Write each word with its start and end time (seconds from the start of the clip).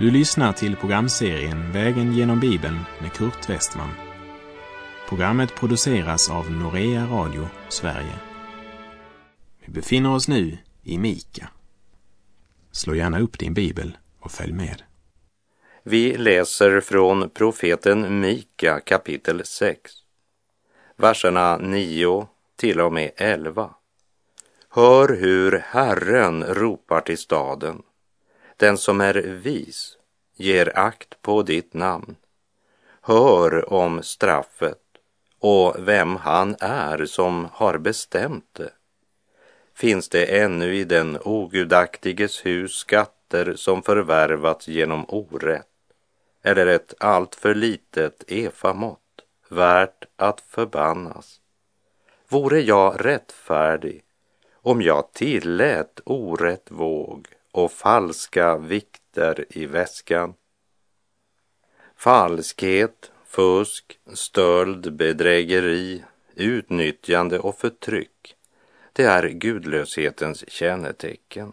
Du 0.00 0.10
lyssnar 0.10 0.52
till 0.52 0.76
programserien 0.76 1.72
Vägen 1.72 2.12
genom 2.12 2.40
Bibeln 2.40 2.78
med 3.00 3.12
Kurt 3.12 3.48
Westman. 3.48 3.90
Programmet 5.08 5.54
produceras 5.54 6.30
av 6.30 6.50
Norea 6.50 7.06
Radio 7.06 7.48
Sverige. 7.68 8.14
Vi 9.64 9.72
befinner 9.72 10.14
oss 10.14 10.28
nu 10.28 10.58
i 10.82 10.98
Mika. 10.98 11.48
Slå 12.72 12.94
gärna 12.94 13.20
upp 13.20 13.38
din 13.38 13.54
bibel 13.54 13.98
och 14.20 14.30
följ 14.30 14.52
med. 14.52 14.82
Vi 15.82 16.16
läser 16.16 16.80
från 16.80 17.30
profeten 17.30 18.20
Mika 18.20 18.80
kapitel 18.80 19.42
6, 19.44 19.92
verserna 20.96 21.56
9 21.56 22.26
till 22.56 22.80
och 22.80 22.92
med 22.92 23.10
11. 23.16 23.70
Hör 24.68 25.08
hur 25.08 25.58
Herren 25.66 26.44
ropar 26.44 27.00
till 27.00 27.18
staden. 27.18 27.82
Den 28.60 28.78
som 28.78 29.00
är 29.00 29.14
vis 29.14 29.98
ger 30.36 30.78
akt 30.78 31.22
på 31.22 31.42
ditt 31.42 31.74
namn. 31.74 32.16
Hör 33.00 33.72
om 33.72 34.02
straffet 34.02 34.82
och 35.38 35.76
vem 35.78 36.16
han 36.16 36.56
är 36.60 37.06
som 37.06 37.48
har 37.52 37.78
bestämt 37.78 38.48
det. 38.52 38.70
Finns 39.74 40.08
det 40.08 40.40
ännu 40.40 40.74
i 40.74 40.84
den 40.84 41.18
ogudaktiges 41.24 42.46
hus 42.46 42.72
skatter 42.72 43.54
som 43.56 43.82
förvärvats 43.82 44.68
genom 44.68 45.04
orätt 45.08 45.66
eller 46.42 46.66
ett 46.66 46.94
alltför 46.98 47.54
litet 47.54 48.24
efamått 48.26 49.22
värt 49.48 50.04
att 50.16 50.40
förbannas? 50.40 51.40
Vore 52.28 52.60
jag 52.60 53.04
rättfärdig 53.04 54.02
om 54.52 54.82
jag 54.82 55.12
tillät 55.12 56.00
orätt 56.04 56.70
våg 56.70 57.28
och 57.52 57.72
falska 57.72 58.58
vikter 58.58 59.44
i 59.50 59.66
väskan. 59.66 60.34
Falskhet, 61.96 63.12
fusk, 63.26 63.98
stöld, 64.14 64.92
bedrägeri, 64.92 66.04
utnyttjande 66.34 67.38
och 67.38 67.58
förtryck, 67.58 68.36
det 68.92 69.04
är 69.04 69.28
gudlöshetens 69.28 70.50
kännetecken. 70.50 71.52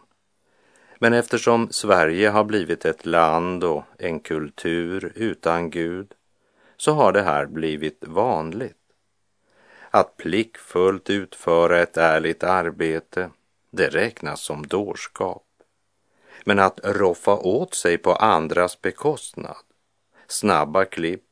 Men 0.99 1.13
eftersom 1.13 1.67
Sverige 1.71 2.29
har 2.29 2.43
blivit 2.43 2.85
ett 2.85 3.05
land 3.05 3.63
och 3.63 3.83
en 3.97 4.19
kultur 4.19 5.11
utan 5.15 5.69
Gud 5.69 6.13
så 6.77 6.91
har 6.91 7.11
det 7.11 7.21
här 7.21 7.45
blivit 7.45 8.03
vanligt. 8.07 8.77
Att 9.91 10.17
plickfullt 10.17 11.09
utföra 11.09 11.81
ett 11.81 11.97
ärligt 11.97 12.43
arbete, 12.43 13.29
det 13.71 13.87
räknas 13.87 14.41
som 14.41 14.67
dårskap. 14.67 15.46
Men 16.47 16.59
att 16.59 16.79
roffa 16.83 17.37
åt 17.37 17.73
sig 17.73 17.97
på 17.97 18.13
andras 18.13 18.81
bekostnad, 18.81 19.57
snabba 20.27 20.85
klipp, 20.85 21.23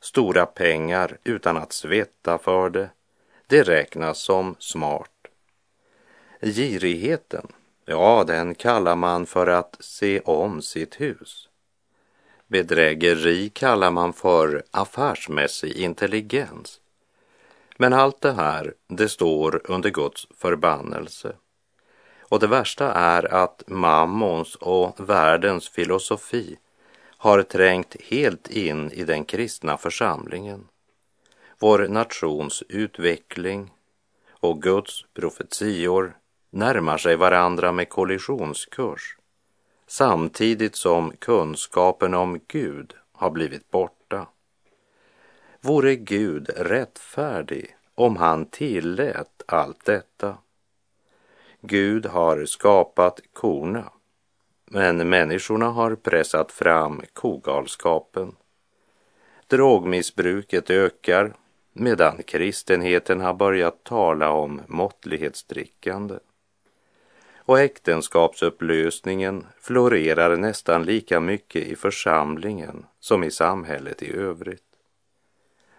stora 0.00 0.46
pengar 0.46 1.18
utan 1.24 1.56
att 1.56 1.72
svetta 1.72 2.38
för 2.38 2.70
det, 2.70 2.90
det 3.46 3.62
räknas 3.62 4.18
som 4.18 4.56
smart. 4.58 5.10
Girigheten, 6.40 7.46
ja, 7.84 8.24
den 8.26 8.54
kallar 8.54 8.96
man 8.96 9.26
för 9.26 9.46
att 9.46 9.76
se 9.80 10.20
om 10.20 10.62
sitt 10.62 11.00
hus. 11.00 11.48
Bedrägeri 12.46 13.48
kallar 13.48 13.90
man 13.90 14.12
för 14.12 14.62
affärsmässig 14.70 15.76
intelligens. 15.76 16.80
Men 17.76 17.92
allt 17.92 18.20
det 18.20 18.32
här, 18.32 18.74
det 18.86 19.08
står 19.08 19.60
under 19.64 19.90
Guds 19.90 20.26
förbannelse. 20.36 21.36
Och 22.28 22.40
det 22.40 22.46
värsta 22.46 22.92
är 22.92 23.34
att 23.34 23.62
mammons 23.66 24.54
och 24.54 25.08
världens 25.08 25.68
filosofi 25.68 26.58
har 27.16 27.42
trängt 27.42 27.96
helt 28.02 28.50
in 28.50 28.90
i 28.90 29.04
den 29.04 29.24
kristna 29.24 29.78
församlingen. 29.78 30.68
Vår 31.58 31.88
nations 31.88 32.62
utveckling 32.68 33.70
och 34.30 34.62
Guds 34.62 35.04
profetior 35.14 36.16
närmar 36.50 36.98
sig 36.98 37.16
varandra 37.16 37.72
med 37.72 37.88
kollisionskurs 37.88 39.16
samtidigt 39.86 40.76
som 40.76 41.12
kunskapen 41.18 42.14
om 42.14 42.40
Gud 42.46 42.94
har 43.12 43.30
blivit 43.30 43.70
borta. 43.70 44.26
Vore 45.60 45.96
Gud 45.96 46.50
rättfärdig 46.56 47.76
om 47.94 48.16
han 48.16 48.46
tillät 48.46 49.42
allt 49.46 49.84
detta? 49.84 50.38
Gud 51.60 52.06
har 52.06 52.44
skapat 52.44 53.20
korna, 53.32 53.92
men 54.64 55.08
människorna 55.08 55.68
har 55.68 55.94
pressat 55.94 56.52
fram 56.52 57.02
kogalskapen. 57.12 58.36
Drogmissbruket 59.46 60.70
ökar 60.70 61.34
medan 61.72 62.22
kristenheten 62.22 63.20
har 63.20 63.34
börjat 63.34 63.84
tala 63.84 64.30
om 64.30 64.60
måttlighetsdrickande. 64.66 66.18
Och 67.36 67.60
äktenskapsupplösningen 67.60 69.46
florerar 69.60 70.36
nästan 70.36 70.82
lika 70.82 71.20
mycket 71.20 71.62
i 71.62 71.76
församlingen 71.76 72.86
som 73.00 73.24
i 73.24 73.30
samhället 73.30 74.02
i 74.02 74.16
övrigt. 74.16 74.62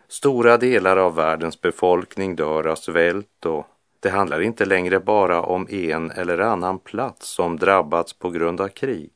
Stora 0.08 0.58
delar 0.58 0.98
av 0.98 1.16
världens 1.16 1.62
befolkning 1.62 2.36
dör 2.36 2.68
av 2.68 2.76
svält 2.76 3.46
och 3.46 3.68
det 4.00 4.10
handlar 4.10 4.42
inte 4.42 4.66
längre 4.66 5.00
bara 5.00 5.42
om 5.42 5.68
en 5.70 6.12
eller 6.12 6.40
annan 6.40 6.80
plats 6.80 7.30
som 7.30 7.58
drabbats 7.58 8.14
på 8.14 8.30
grund 8.30 8.62
av 8.62 8.68
krig, 8.68 9.12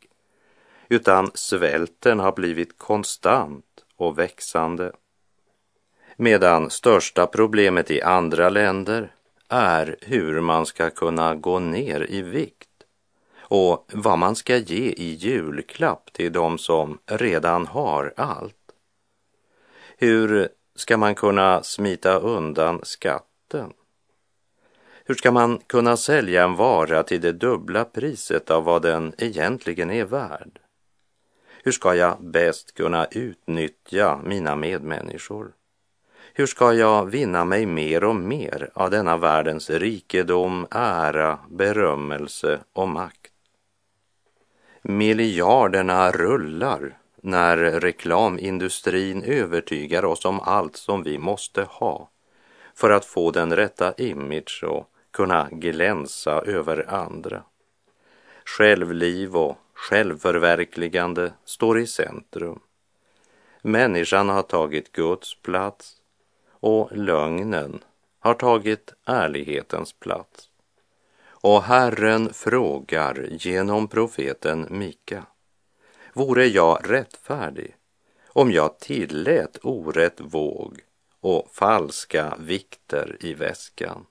utan 0.90 1.32
svälten 1.34 2.20
har 2.20 2.32
blivit 2.32 2.78
konstant 2.78 3.66
och 3.96 4.20
växande. 4.20 4.92
Medan 6.16 6.70
största 6.70 7.28
problemet 7.28 7.92
i 7.92 8.02
andra 8.02 8.50
länder 8.50 9.12
är 9.50 9.98
hur 10.02 10.42
man 10.42 10.66
ska 10.66 10.90
kunna 10.90 11.36
gå 11.36 11.60
ner 11.60 12.12
i 12.12 12.22
vikt 12.22 12.70
och 13.40 13.92
vad 13.94 14.20
man 14.20 14.36
ska 14.36 14.58
ge 14.58 14.90
i 14.90 15.14
julklapp 15.14 16.14
till 16.14 16.32
de 16.32 16.58
som 16.58 17.00
redan 17.06 17.68
har 17.68 18.14
allt. 18.18 18.56
Hur 19.98 20.50
ska 20.76 20.98
man 20.98 21.16
kunna 21.16 21.64
smita 21.64 22.20
undan 22.20 22.80
skatten? 22.84 23.74
Hur 25.06 25.16
ska 25.16 25.32
man 25.32 25.58
kunna 25.68 25.98
sälja 25.98 26.44
en 26.44 26.56
vara 26.56 27.04
till 27.04 27.22
det 27.22 27.32
dubbla 27.32 27.86
priset 27.86 28.52
av 28.52 28.64
vad 28.64 28.82
den 28.82 29.14
egentligen 29.18 29.92
är 29.92 30.06
värd? 30.06 30.60
Hur 31.64 31.72
ska 31.72 31.96
jag 31.96 32.24
bäst 32.24 32.74
kunna 32.74 33.08
utnyttja 33.12 34.20
mina 34.24 34.56
medmänniskor? 34.56 35.52
Hur 36.34 36.46
ska 36.46 36.74
jag 36.74 37.06
vinna 37.06 37.46
mig 37.46 37.66
mer 37.66 38.04
och 38.04 38.16
mer 38.16 38.70
av 38.74 38.90
denna 38.92 39.18
världens 39.18 39.70
rikedom, 39.70 40.68
ära, 40.72 41.40
berömmelse 41.50 42.60
och 42.74 42.88
makt? 42.90 43.32
Miljarderna 44.82 46.12
rullar 46.12 46.98
när 47.22 47.58
reklamindustrin 47.58 49.24
övertygar 49.24 50.06
oss 50.06 50.26
om 50.26 50.40
allt 50.40 50.76
som 50.76 51.04
vi 51.04 51.18
måste 51.18 51.64
ha 51.64 52.10
för 52.76 52.90
att 52.90 53.06
få 53.06 53.32
den 53.32 53.56
rätta 53.56 53.94
image 53.94 54.64
och 54.68 54.93
kunna 55.14 55.50
glänsa 55.52 56.42
över 56.42 56.94
andra. 56.94 57.44
Självliv 58.46 59.36
och 59.36 59.58
självförverkligande 59.74 61.34
står 61.46 61.80
i 61.80 61.88
centrum. 61.88 62.60
Människan 63.62 64.30
har 64.30 64.44
tagit 64.44 64.92
Guds 64.92 65.42
plats 65.42 65.96
och 66.50 66.98
lögnen 66.98 67.84
har 68.20 68.34
tagit 68.34 68.94
ärlighetens 69.06 69.94
plats. 69.94 70.50
Och 71.26 71.64
Herren 71.64 72.34
frågar 72.34 73.28
genom 73.32 73.88
profeten 73.88 74.68
Mika. 74.70 75.26
Vore 76.14 76.46
jag 76.46 76.80
rättfärdig 76.90 77.76
om 78.28 78.52
jag 78.52 78.80
tillät 78.80 79.58
orätt 79.64 80.22
våg 80.22 80.80
och 81.20 81.50
falska 81.52 82.36
vikter 82.40 83.18
i 83.20 83.34
väskan? 83.34 84.06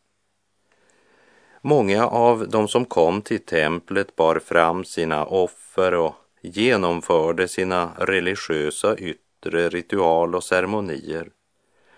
Många 1.65 2.07
av 2.07 2.49
de 2.49 2.69
som 2.69 2.85
kom 2.85 3.23
till 3.23 3.45
templet 3.45 4.17
bar 4.17 4.39
fram 4.39 4.85
sina 4.85 5.25
offer 5.25 5.95
och 5.95 6.15
genomförde 6.41 7.49
sina 7.49 7.93
religiösa 7.99 8.97
yttre 8.97 9.69
ritual 9.69 10.35
och 10.35 10.45
ceremonier 10.45 11.31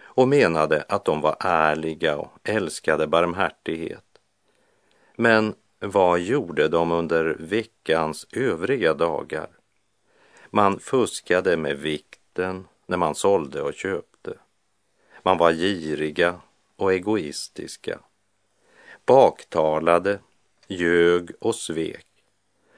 och 0.02 0.28
menade 0.28 0.84
att 0.88 1.04
de 1.04 1.20
var 1.20 1.36
ärliga 1.40 2.16
och 2.16 2.32
älskade 2.44 3.06
barmhärtighet. 3.06 4.04
Men 5.16 5.54
vad 5.80 6.20
gjorde 6.20 6.68
de 6.68 6.92
under 6.92 7.36
veckans 7.40 8.26
övriga 8.32 8.94
dagar? 8.94 9.48
Man 10.50 10.78
fuskade 10.78 11.56
med 11.56 11.78
vikten 11.78 12.66
när 12.86 12.96
man 12.96 13.14
sålde 13.14 13.62
och 13.62 13.74
köpte. 13.74 14.34
Man 15.22 15.38
var 15.38 15.52
giriga 15.52 16.40
och 16.76 16.92
egoistiska 16.92 17.98
baktalade, 19.06 20.18
ljög 20.66 21.30
och 21.40 21.54
svek. 21.54 22.06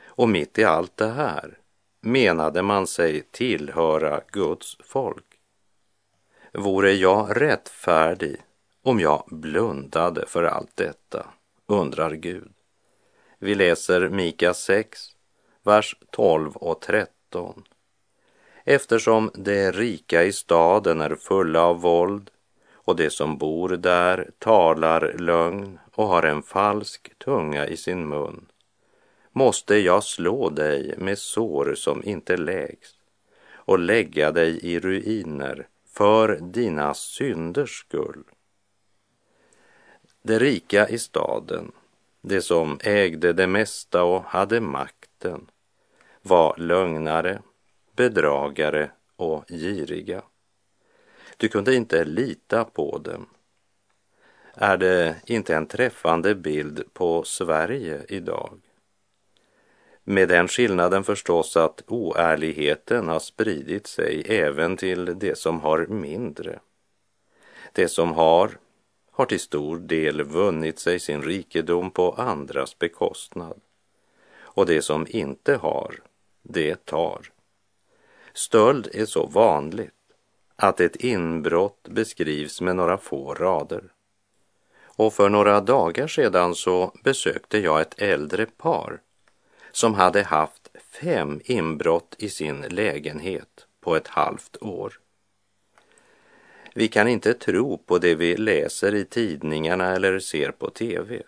Och 0.04 0.28
mitt 0.28 0.58
i 0.58 0.64
allt 0.64 0.96
det 0.96 1.10
här 1.10 1.58
menade 2.00 2.62
man 2.62 2.86
sig 2.86 3.22
tillhöra 3.30 4.20
Guds 4.32 4.76
folk. 4.80 5.24
Vore 6.52 6.92
jag 6.92 7.40
rättfärdig 7.40 8.36
om 8.82 9.00
jag 9.00 9.24
blundade 9.26 10.26
för 10.26 10.42
allt 10.42 10.76
detta, 10.76 11.26
undrar 11.66 12.10
Gud. 12.10 12.52
Vi 13.38 13.54
läser 13.54 14.08
Mika 14.08 14.54
6, 14.54 15.00
vers 15.62 15.96
12 16.10 16.56
och 16.56 16.80
13. 16.80 17.64
Eftersom 18.64 19.30
de 19.34 19.72
rika 19.72 20.24
i 20.24 20.32
staden 20.32 21.00
är 21.00 21.14
fulla 21.14 21.62
av 21.62 21.80
våld 21.80 22.30
och 22.72 22.96
de 22.96 23.10
som 23.10 23.38
bor 23.38 23.68
där 23.68 24.30
talar 24.38 25.14
lögn 25.18 25.78
och 25.96 26.06
har 26.06 26.22
en 26.22 26.42
falsk 26.42 27.18
tunga 27.18 27.66
i 27.66 27.76
sin 27.76 28.08
mun, 28.08 28.46
måste 29.32 29.76
jag 29.76 30.04
slå 30.04 30.50
dig 30.50 30.94
med 30.98 31.18
sår 31.18 31.74
som 31.74 32.04
inte 32.04 32.36
läks 32.36 32.88
och 33.48 33.78
lägga 33.78 34.32
dig 34.32 34.58
i 34.62 34.80
ruiner 34.80 35.68
för 35.88 36.38
dina 36.40 36.94
synders 36.94 37.80
skull. 37.80 38.24
De 40.22 40.38
rika 40.38 40.88
i 40.88 40.98
staden, 40.98 41.72
de 42.20 42.40
som 42.40 42.78
ägde 42.82 43.32
det 43.32 43.46
mesta 43.46 44.04
och 44.04 44.22
hade 44.22 44.60
makten, 44.60 45.50
var 46.22 46.56
lögnare, 46.58 47.42
bedragare 47.96 48.90
och 49.16 49.44
giriga. 49.48 50.22
Du 51.36 51.48
kunde 51.48 51.74
inte 51.74 52.04
lita 52.04 52.64
på 52.64 52.98
dem. 52.98 53.26
Är 54.58 54.76
det 54.76 55.16
inte 55.26 55.54
en 55.54 55.66
träffande 55.66 56.34
bild 56.34 56.84
på 56.92 57.22
Sverige 57.22 58.04
idag? 58.08 58.60
Med 60.04 60.28
den 60.28 60.48
skillnaden 60.48 61.04
förstås 61.04 61.56
att 61.56 61.82
oärligheten 61.86 63.08
har 63.08 63.18
spridit 63.18 63.86
sig 63.86 64.22
även 64.26 64.76
till 64.76 65.18
det 65.18 65.38
som 65.38 65.60
har 65.60 65.86
mindre. 65.86 66.58
Det 67.72 67.88
som 67.88 68.12
har, 68.12 68.58
har 69.10 69.26
till 69.26 69.40
stor 69.40 69.78
del 69.78 70.22
vunnit 70.22 70.78
sig 70.78 71.00
sin 71.00 71.22
rikedom 71.22 71.90
på 71.90 72.12
andras 72.12 72.78
bekostnad. 72.78 73.60
Och 74.38 74.66
det 74.66 74.82
som 74.82 75.06
inte 75.08 75.56
har, 75.56 75.94
det 76.42 76.84
tar. 76.84 77.32
Stöld 78.32 78.88
är 78.92 79.06
så 79.06 79.26
vanligt 79.26 79.92
att 80.56 80.80
ett 80.80 80.96
inbrott 80.96 81.88
beskrivs 81.88 82.60
med 82.60 82.76
några 82.76 82.98
få 82.98 83.34
rader. 83.34 83.92
Och 84.96 85.14
för 85.14 85.28
några 85.28 85.60
dagar 85.60 86.06
sedan 86.06 86.54
så 86.54 86.92
besökte 87.04 87.58
jag 87.58 87.80
ett 87.80 88.02
äldre 88.02 88.46
par 88.46 89.00
som 89.72 89.94
hade 89.94 90.22
haft 90.22 90.68
fem 91.00 91.40
inbrott 91.44 92.16
i 92.18 92.28
sin 92.28 92.60
lägenhet 92.60 93.66
på 93.80 93.96
ett 93.96 94.08
halvt 94.08 94.56
år. 94.62 95.00
Vi 96.74 96.88
kan 96.88 97.08
inte 97.08 97.34
tro 97.34 97.78
på 97.78 97.98
det 97.98 98.14
vi 98.14 98.36
läser 98.36 98.94
i 98.94 99.04
tidningarna 99.04 99.94
eller 99.94 100.18
ser 100.18 100.50
på 100.50 100.70
tv. 100.70 101.22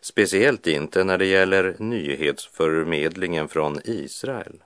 Speciellt 0.00 0.66
inte 0.66 1.04
när 1.04 1.18
det 1.18 1.26
gäller 1.26 1.76
nyhetsförmedlingen 1.78 3.48
från 3.48 3.80
Israel. 3.84 4.62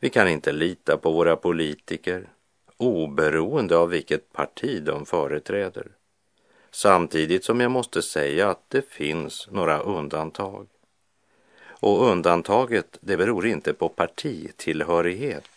Vi 0.00 0.10
kan 0.10 0.28
inte 0.28 0.52
lita 0.52 0.96
på 0.96 1.12
våra 1.12 1.36
politiker 1.36 2.28
oberoende 2.76 3.76
av 3.76 3.88
vilket 3.88 4.32
parti 4.32 4.82
de 4.82 5.06
företräder. 5.06 5.86
Samtidigt 6.74 7.44
som 7.44 7.60
jag 7.60 7.70
måste 7.70 8.02
säga 8.02 8.50
att 8.50 8.70
det 8.70 8.88
finns 8.88 9.48
några 9.50 9.78
undantag. 9.78 10.66
Och 11.64 12.06
undantaget, 12.06 12.98
det 13.00 13.16
beror 13.16 13.46
inte 13.46 13.74
på 13.74 13.88
partitillhörighet, 13.88 15.48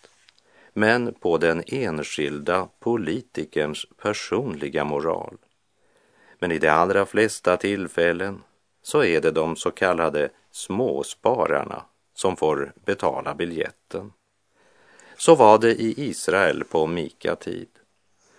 men 0.72 1.14
på 1.14 1.38
den 1.38 1.62
enskilda 1.66 2.68
politikerns 2.78 3.86
personliga 4.02 4.84
moral. 4.84 5.36
Men 6.38 6.52
i 6.52 6.58
de 6.58 6.68
allra 6.68 7.06
flesta 7.06 7.56
tillfällen 7.56 8.42
så 8.82 9.04
är 9.04 9.20
det 9.20 9.30
de 9.30 9.56
så 9.56 9.70
kallade 9.70 10.28
småspararna 10.50 11.84
som 12.14 12.36
får 12.36 12.72
betala 12.84 13.34
biljetten. 13.34 14.12
Så 15.16 15.34
var 15.34 15.58
det 15.58 15.72
i 15.72 16.08
Israel 16.08 16.64
på 16.64 16.86
Mika 16.86 17.36
tid. 17.36 17.68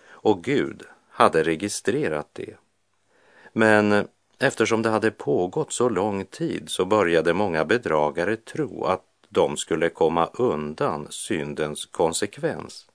Och 0.08 0.44
Gud 0.44 0.82
hade 1.08 1.42
registrerat 1.42 2.28
det. 2.32 2.56
Men 3.58 4.08
eftersom 4.38 4.82
det 4.82 4.88
hade 4.88 5.10
pågått 5.10 5.72
så 5.72 5.88
lång 5.88 6.24
tid 6.24 6.70
så 6.70 6.84
började 6.84 7.34
många 7.34 7.64
bedragare 7.64 8.36
tro 8.36 8.84
att 8.84 9.04
de 9.28 9.56
skulle 9.56 9.88
komma 9.88 10.30
undan 10.32 11.06
syndens 11.10 11.86
konsekvens. 11.86 12.86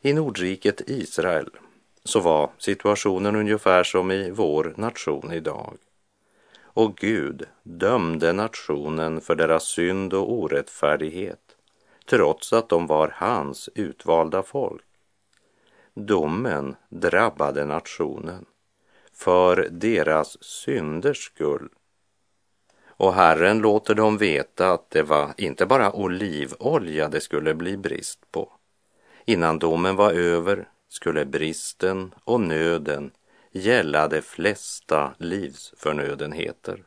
I 0.00 0.12
Nordriket 0.12 0.80
Israel 0.86 1.50
så 2.04 2.20
var 2.20 2.50
situationen 2.58 3.36
ungefär 3.36 3.84
som 3.84 4.10
i 4.10 4.30
vår 4.30 4.74
nation 4.76 5.32
idag. 5.32 5.76
Och 6.60 6.96
Gud 6.96 7.44
dömde 7.62 8.32
nationen 8.32 9.20
för 9.20 9.34
deras 9.34 9.64
synd 9.64 10.14
och 10.14 10.32
orättfärdighet 10.32 11.56
trots 12.10 12.52
att 12.52 12.68
de 12.68 12.86
var 12.86 13.14
hans 13.16 13.68
utvalda 13.74 14.42
folk. 14.42 14.84
Domen 15.94 16.76
drabbade 16.88 17.64
nationen 17.64 18.46
för 19.16 19.68
deras 19.70 20.44
synders 20.44 21.24
skull. 21.24 21.68
Och 22.88 23.14
Herren 23.14 23.58
låter 23.58 23.94
dem 23.94 24.18
veta 24.18 24.72
att 24.72 24.90
det 24.90 25.02
var 25.02 25.34
inte 25.36 25.66
bara 25.66 25.92
olivolja 25.92 27.08
det 27.08 27.20
skulle 27.20 27.54
bli 27.54 27.76
brist 27.76 28.30
på. 28.30 28.52
Innan 29.24 29.58
domen 29.58 29.96
var 29.96 30.12
över 30.12 30.68
skulle 30.88 31.24
bristen 31.24 32.14
och 32.24 32.40
nöden 32.40 33.10
gälla 33.52 34.08
de 34.08 34.22
flesta 34.22 35.14
livsförnödenheter. 35.18 36.84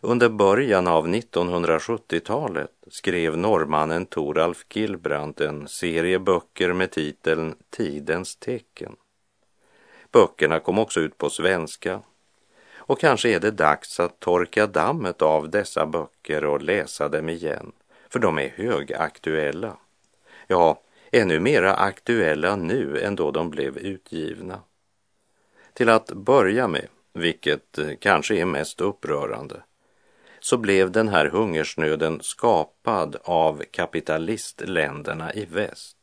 Under 0.00 0.28
början 0.28 0.86
av 0.86 1.08
1970-talet 1.08 2.70
skrev 2.90 3.36
norrmannen 3.36 4.06
Toralf 4.06 4.66
Gilbrandt 4.74 5.40
en 5.40 5.68
serie 5.68 6.18
böcker 6.18 6.72
med 6.72 6.90
titeln 6.90 7.54
Tidens 7.70 8.36
tecken. 8.36 8.96
Böckerna 10.12 10.60
kom 10.60 10.78
också 10.78 11.00
ut 11.00 11.18
på 11.18 11.30
svenska 11.30 12.02
och 12.76 13.00
kanske 13.00 13.28
är 13.28 13.40
det 13.40 13.50
dags 13.50 14.00
att 14.00 14.20
torka 14.20 14.66
dammet 14.66 15.22
av 15.22 15.50
dessa 15.50 15.86
böcker 15.86 16.44
och 16.44 16.62
läsa 16.62 17.08
dem 17.08 17.28
igen, 17.28 17.72
för 18.08 18.18
de 18.18 18.38
är 18.38 18.48
högaktuella. 18.48 19.76
Ja, 20.46 20.80
ännu 21.12 21.40
mera 21.40 21.74
aktuella 21.74 22.56
nu 22.56 23.00
än 23.00 23.16
då 23.16 23.30
de 23.30 23.50
blev 23.50 23.78
utgivna. 23.78 24.60
Till 25.72 25.88
att 25.88 26.12
börja 26.12 26.68
med, 26.68 26.86
vilket 27.12 27.78
eh, 27.78 27.90
kanske 28.00 28.36
är 28.36 28.44
mest 28.44 28.80
upprörande, 28.80 29.62
så 30.40 30.56
blev 30.56 30.90
den 30.90 31.08
här 31.08 31.26
hungersnöden 31.26 32.20
skapad 32.22 33.16
av 33.22 33.62
kapitalistländerna 33.70 35.32
i 35.32 35.44
väst 35.44 35.97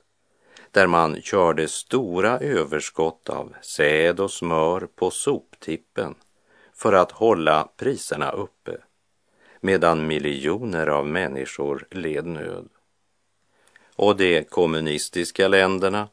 där 0.75 0.87
man 0.87 1.21
körde 1.21 1.67
stora 1.67 2.39
överskott 2.39 3.29
av 3.29 3.53
säd 3.61 4.19
och 4.19 4.31
smör 4.31 4.87
på 4.95 5.11
soptippen 5.11 6.15
för 6.73 6.93
att 6.93 7.11
hålla 7.11 7.69
priserna 7.77 8.31
uppe 8.31 8.77
medan 9.61 10.07
miljoner 10.07 10.87
av 10.87 11.07
människor 11.07 11.87
led 11.91 12.25
nöd. 12.25 12.69
Och 13.95 14.17
de 14.17 14.43
kommunistiska 14.43 15.47
länderna 15.47 16.07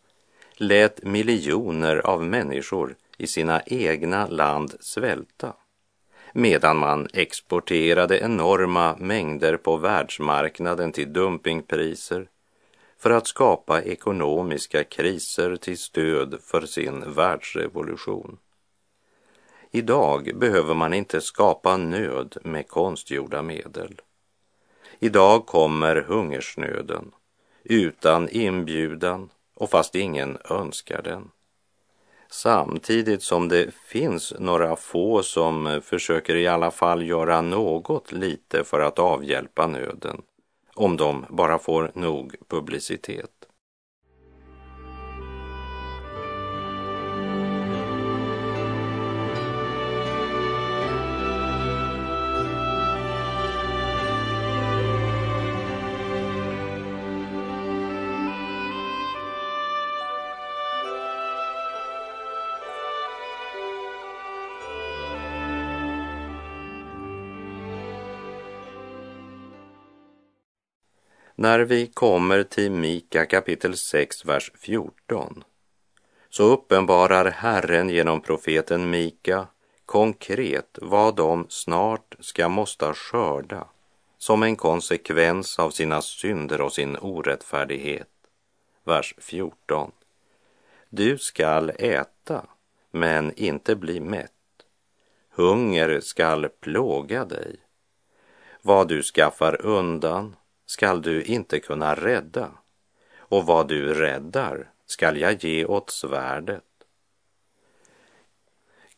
lät 0.56 1.04
miljoner 1.04 1.96
av 1.96 2.24
människor 2.24 2.96
i 3.18 3.26
sina 3.26 3.62
egna 3.66 4.26
land 4.26 4.74
svälta 4.80 5.52
medan 6.32 6.76
man 6.76 7.08
exporterade 7.12 8.18
enorma 8.18 8.96
mängder 8.96 9.56
på 9.56 9.76
världsmarknaden 9.76 10.92
till 10.92 11.12
dumpingpriser 11.12 12.28
för 13.02 13.10
att 13.10 13.26
skapa 13.26 13.82
ekonomiska 13.82 14.84
kriser 14.84 15.56
till 15.56 15.78
stöd 15.78 16.38
för 16.42 16.66
sin 16.66 17.12
världsrevolution. 17.12 18.38
Idag 19.70 20.30
behöver 20.34 20.74
man 20.74 20.94
inte 20.94 21.20
skapa 21.20 21.76
nöd 21.76 22.36
med 22.44 22.68
konstgjorda 22.68 23.42
medel. 23.42 24.00
Idag 24.98 25.46
kommer 25.46 25.96
hungersnöden 25.96 27.12
utan 27.64 28.28
inbjudan 28.28 29.30
och 29.54 29.70
fast 29.70 29.94
ingen 29.94 30.38
önskar 30.50 31.02
den. 31.02 31.30
Samtidigt 32.30 33.22
som 33.22 33.48
det 33.48 33.74
finns 33.74 34.34
några 34.38 34.76
få 34.76 35.22
som 35.22 35.80
försöker 35.84 36.36
i 36.36 36.46
alla 36.46 36.70
fall 36.70 37.02
göra 37.02 37.40
något 37.40 38.12
lite 38.12 38.64
för 38.64 38.80
att 38.80 38.98
avhjälpa 38.98 39.66
nöden, 39.66 40.22
om 40.82 40.96
de 40.96 41.24
bara 41.28 41.58
får 41.58 41.90
nog 41.94 42.34
publicitet. 42.48 43.30
När 71.42 71.60
vi 71.60 71.86
kommer 71.86 72.42
till 72.42 72.70
Mika 72.70 73.26
kapitel 73.26 73.76
6, 73.76 74.24
vers 74.24 74.52
14 74.54 75.44
så 76.30 76.44
uppenbarar 76.44 77.30
Herren 77.30 77.88
genom 77.88 78.20
profeten 78.20 78.90
Mika 78.90 79.46
konkret 79.86 80.78
vad 80.82 81.16
de 81.16 81.46
snart 81.48 82.14
ska 82.20 82.48
måste 82.48 82.94
skörda 82.94 83.68
som 84.18 84.42
en 84.42 84.56
konsekvens 84.56 85.58
av 85.58 85.70
sina 85.70 86.02
synder 86.02 86.60
och 86.60 86.72
sin 86.72 86.96
orättfärdighet. 86.96 88.10
Vers 88.84 89.14
14. 89.18 89.92
Du 90.88 91.18
skall 91.18 91.72
äta, 91.78 92.46
men 92.90 93.32
inte 93.36 93.76
bli 93.76 94.00
mätt. 94.00 94.30
Hunger 95.30 96.00
skall 96.00 96.48
plåga 96.48 97.24
dig. 97.24 97.56
Vad 98.62 98.88
du 98.88 99.02
skaffar 99.02 99.66
undan 99.66 100.36
skall 100.72 101.02
du 101.02 101.22
inte 101.22 101.60
kunna 101.60 101.94
rädda, 101.94 102.50
och 103.18 103.46
vad 103.46 103.68
du 103.68 103.94
räddar 103.94 104.70
skall 104.86 105.20
jag 105.20 105.44
ge 105.44 105.64
åt 105.64 105.90
svärdet. 105.90 106.64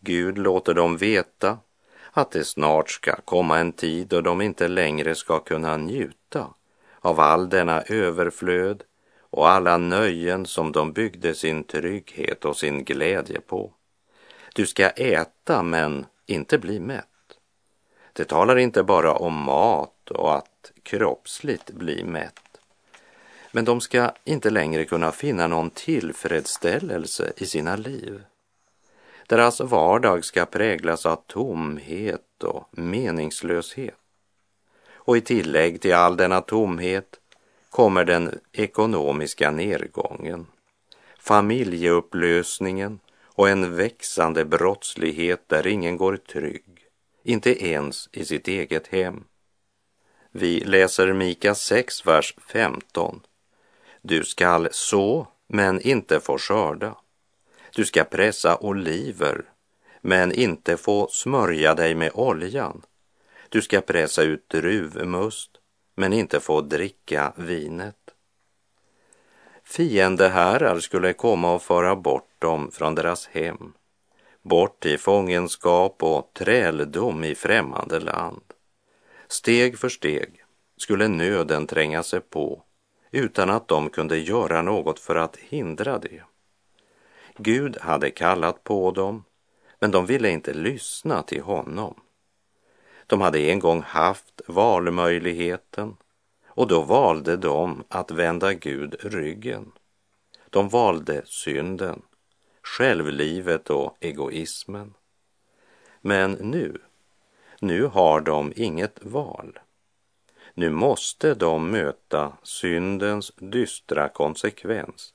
Gud 0.00 0.38
låter 0.38 0.74
dem 0.74 0.96
veta 0.96 1.58
att 2.12 2.30
det 2.30 2.44
snart 2.44 2.90
ska 2.90 3.16
komma 3.24 3.58
en 3.58 3.72
tid 3.72 4.08
då 4.08 4.20
de 4.20 4.40
inte 4.40 4.68
längre 4.68 5.14
ska 5.14 5.38
kunna 5.38 5.76
njuta 5.76 6.54
av 7.00 7.20
all 7.20 7.48
denna 7.48 7.82
överflöd 7.82 8.82
och 9.20 9.48
alla 9.48 9.78
nöjen 9.78 10.46
som 10.46 10.72
de 10.72 10.92
byggde 10.92 11.34
sin 11.34 11.64
trygghet 11.64 12.44
och 12.44 12.56
sin 12.56 12.84
glädje 12.84 13.40
på. 13.40 13.72
Du 14.54 14.66
ska 14.66 14.88
äta 14.88 15.62
men 15.62 16.06
inte 16.26 16.58
bli 16.58 16.80
mätt. 16.80 17.38
Det 18.12 18.24
talar 18.24 18.56
inte 18.56 18.82
bara 18.82 19.12
om 19.12 19.34
mat 19.34 20.10
och 20.10 20.34
att 20.34 20.73
kroppsligt 20.84 21.70
bli 21.70 22.04
mätt. 22.04 22.40
Men 23.52 23.64
de 23.64 23.80
ska 23.80 24.12
inte 24.24 24.50
längre 24.50 24.84
kunna 24.84 25.12
finna 25.12 25.46
någon 25.46 25.70
tillfredsställelse 25.70 27.32
i 27.36 27.46
sina 27.46 27.76
liv. 27.76 28.24
Deras 29.26 29.60
vardag 29.60 30.24
ska 30.24 30.46
präglas 30.46 31.06
av 31.06 31.16
tomhet 31.26 32.42
och 32.42 32.68
meningslöshet. 32.78 33.94
Och 34.92 35.16
i 35.16 35.20
tillägg 35.20 35.80
till 35.80 35.94
all 35.94 36.16
denna 36.16 36.40
tomhet 36.40 37.20
kommer 37.70 38.04
den 38.04 38.38
ekonomiska 38.52 39.50
nedgången, 39.50 40.46
familjeupplösningen 41.18 43.00
och 43.24 43.48
en 43.48 43.76
växande 43.76 44.44
brottslighet 44.44 45.48
där 45.48 45.66
ingen 45.66 45.96
går 45.96 46.16
trygg, 46.16 46.64
inte 47.22 47.64
ens 47.64 48.08
i 48.12 48.24
sitt 48.24 48.48
eget 48.48 48.86
hem. 48.86 49.24
Vi 50.36 50.60
läser 50.60 51.12
Mika 51.12 51.54
6, 51.54 52.06
vers 52.06 52.34
15. 52.46 53.20
Du 54.02 54.24
skall 54.24 54.68
så, 54.70 55.28
men 55.46 55.80
inte 55.80 56.20
få 56.20 56.38
skörda. 56.38 56.96
Du 57.74 57.84
ska 57.84 58.04
pressa 58.04 58.56
oliver, 58.56 59.44
men 60.00 60.32
inte 60.32 60.76
få 60.76 61.08
smörja 61.10 61.74
dig 61.74 61.94
med 61.94 62.10
oljan. 62.14 62.82
Du 63.48 63.62
ska 63.62 63.80
pressa 63.80 64.22
ut 64.22 64.48
druvmust, 64.48 65.50
men 65.94 66.12
inte 66.12 66.40
få 66.40 66.60
dricka 66.60 67.32
vinet. 67.36 68.10
Fiendeherrar 69.64 70.80
skulle 70.80 71.12
komma 71.12 71.54
och 71.54 71.62
föra 71.62 71.96
bort 71.96 72.30
dem 72.38 72.70
från 72.70 72.94
deras 72.94 73.26
hem, 73.26 73.72
bort 74.42 74.86
i 74.86 74.98
fångenskap 74.98 76.02
och 76.02 76.30
träldom 76.34 77.24
i 77.24 77.34
främmande 77.34 78.00
land. 78.00 78.53
Steg 79.34 79.78
för 79.78 79.88
steg 79.88 80.44
skulle 80.76 81.08
nöden 81.08 81.66
tränga 81.66 82.02
sig 82.02 82.20
på 82.20 82.62
utan 83.10 83.50
att 83.50 83.68
de 83.68 83.90
kunde 83.90 84.18
göra 84.18 84.62
något 84.62 84.98
för 84.98 85.16
att 85.16 85.36
hindra 85.36 85.98
det. 85.98 86.22
Gud 87.36 87.78
hade 87.80 88.10
kallat 88.10 88.64
på 88.64 88.90
dem, 88.90 89.24
men 89.78 89.90
de 89.90 90.06
ville 90.06 90.30
inte 90.30 90.52
lyssna 90.52 91.22
till 91.22 91.42
honom. 91.42 92.00
De 93.06 93.20
hade 93.20 93.38
en 93.38 93.58
gång 93.58 93.82
haft 93.82 94.40
valmöjligheten 94.46 95.96
och 96.46 96.68
då 96.68 96.82
valde 96.82 97.36
de 97.36 97.84
att 97.88 98.10
vända 98.10 98.52
Gud 98.52 98.96
ryggen. 99.00 99.72
De 100.50 100.68
valde 100.68 101.22
synden, 101.26 102.02
självlivet 102.62 103.70
och 103.70 103.96
egoismen. 104.00 104.94
Men 106.00 106.32
nu, 106.32 106.80
nu 107.64 107.86
har 107.86 108.20
de 108.20 108.52
inget 108.56 108.98
val. 109.02 109.58
Nu 110.54 110.70
måste 110.70 111.34
de 111.34 111.70
möta 111.70 112.32
syndens 112.42 113.32
dystra 113.36 114.08
konsekvens, 114.08 115.14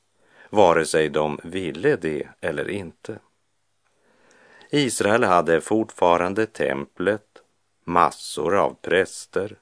vare 0.49 0.85
sig 0.85 1.09
de 1.09 1.39
ville 1.43 1.95
det 1.95 2.27
eller 2.41 2.69
inte. 2.69 3.19
Israel 4.69 5.23
hade 5.23 5.61
fortfarande 5.61 6.45
templet, 6.45 7.41
massor 7.83 8.55
av 8.55 8.75
präster, 8.81 9.57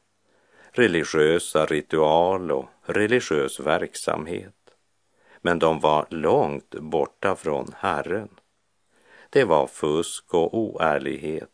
religiösa 0.72 1.65
ritual 1.65 2.51
och 2.51 2.65
religiös 2.82 3.60
verksamhet. 3.60 4.53
Men 5.41 5.60
de 5.60 5.79
var 5.79 6.06
långt 6.10 6.70
borta 6.70 7.36
från 7.36 7.74
Herren. 7.77 8.29
Det 9.29 9.44
var 9.44 9.67
fusk 9.67 10.34
och 10.34 10.58
oärlighet, 10.58 11.50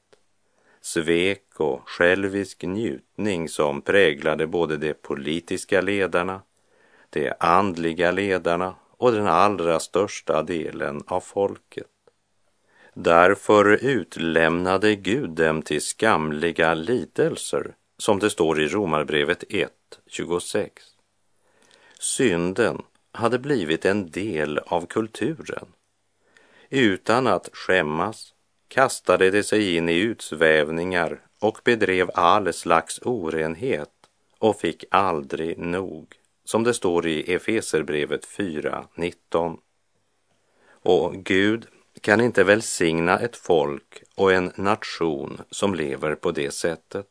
svek 0.84 1.60
och 1.60 1.90
självisk 1.90 2.63
njutning 2.63 3.50
som 3.50 3.82
präglade 3.82 4.48
både 4.48 4.78
de 4.78 4.94
politiska 4.94 5.82
ledarna, 5.82 6.42
de 7.10 7.34
andliga 7.40 8.12
ledarna 8.12 8.75
och 8.98 9.12
den 9.12 9.28
allra 9.28 9.80
största 9.80 10.44
delen 10.44 11.04
av 11.08 11.20
folket. 11.20 11.88
Därför 12.94 13.86
utlämnade 13.86 14.96
Gud 14.96 15.30
dem 15.30 15.62
till 15.62 15.82
skamliga 15.82 16.74
lidelser, 16.74 17.75
som 17.98 18.20
det 18.20 18.30
står 18.30 18.62
i 18.62 18.68
Romarbrevet 18.68 19.44
1.26. 19.50 20.70
Synden 22.00 22.82
hade 23.12 23.40
blivit 23.40 23.86
en 23.86 24.12
del 24.12 24.58
av 24.58 24.86
kulturen. 24.86 25.68
Utan 26.70 27.28
att 27.28 27.50
skämmas 27.54 28.33
kastade 28.74 29.32
de 29.32 29.44
sig 29.44 29.75
in 29.75 29.89
i 29.89 30.00
utsvävningar 30.00 31.22
och 31.39 31.60
bedrev 31.63 32.12
all 32.13 32.53
slags 32.53 33.00
orenhet 33.01 33.89
och 34.39 34.60
fick 34.60 34.86
aldrig 34.92 35.58
nog, 35.58 36.15
som 36.46 36.63
det 36.63 36.74
står 36.74 37.08
i 37.08 37.34
Efeserbrevet 37.34 38.25
4.19. 38.25 39.58
Och 40.65 41.15
Gud 41.15 41.68
kan 42.01 42.22
inte 42.22 42.44
välsigna 42.44 43.20
ett 43.20 43.36
folk 43.36 44.03
och 44.15 44.34
en 44.34 44.51
nation 44.56 45.42
som 45.50 45.75
lever 45.75 46.15
på 46.15 46.32
det 46.32 46.51
sättet. 46.51 47.08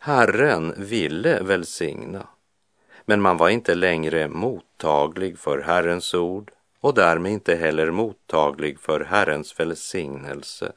Herren 0.00 0.74
ville 0.76 1.42
välsigna, 1.42 2.28
men 3.04 3.20
man 3.20 3.36
var 3.36 3.48
inte 3.48 3.74
längre 3.74 4.28
mottaglig 4.28 5.38
för 5.38 5.58
Herrens 5.58 6.14
ord 6.14 6.52
och 6.86 6.94
därmed 6.94 7.32
inte 7.32 7.54
heller 7.54 7.90
mottaglig 7.90 8.80
för 8.80 9.00
Herrens 9.00 9.60
välsignelse. 9.60 10.72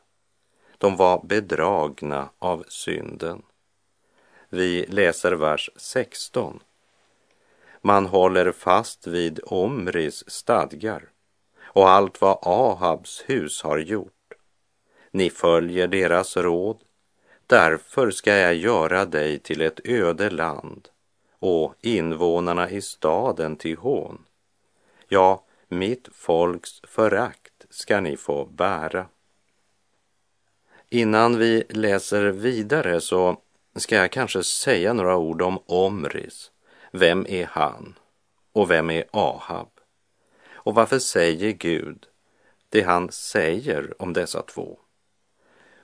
De 0.78 0.96
var 0.96 1.24
bedragna 1.24 2.30
av 2.40 2.64
synden. 2.68 3.42
Vi 4.50 4.86
läser 4.86 5.32
vers 5.32 5.70
16. 5.76 6.60
Man 7.82 8.06
håller 8.06 8.52
fast 8.52 9.08
vid 9.08 9.40
Omris 9.44 10.30
stadgar 10.30 11.10
och 11.62 11.90
allt 11.90 12.22
vad 12.22 12.40
Ahabs 12.42 13.24
hus 13.28 13.64
har 13.64 13.78
gjort. 13.78 14.34
Ni 15.12 15.30
följer 15.30 15.88
deras 15.88 16.38
råd, 16.38 16.78
därför 17.48 18.12
ska 18.12 18.36
jag 18.36 18.56
göra 18.56 19.06
dig 19.06 19.40
till 19.40 19.62
ett 19.62 19.80
öde 19.84 20.30
land 20.30 20.90
och 21.40 21.76
invånarna 21.82 22.70
i 22.70 22.82
staden 22.82 23.56
till 23.56 23.78
hån. 23.78 24.26
Ja, 25.08 25.44
mitt 25.70 26.10
folks 26.12 26.82
förakt 26.84 27.66
ska 27.70 28.02
ni 28.02 28.18
få 28.18 28.46
bära. 28.46 29.06
Innan 30.90 31.38
vi 31.38 31.64
läser 31.70 32.24
vidare 32.24 33.02
så 33.02 33.42
ska 33.76 33.96
jag 33.96 34.12
kanske 34.12 34.44
säga 34.44 34.94
några 34.94 35.18
ord 35.18 35.42
om 35.42 35.60
Omris. 35.66 36.52
Vem 36.92 37.26
är 37.30 37.46
han? 37.46 37.96
Och 38.54 38.72
vem 38.72 38.90
är 38.90 39.06
Ahab? 39.12 39.70
Och 40.52 40.76
varför 40.76 41.00
säger 41.00 41.52
Gud 41.52 42.06
det 42.70 42.82
han 42.82 43.12
säger 43.12 44.02
om 44.02 44.14
dessa 44.14 44.42
två? 44.42 44.80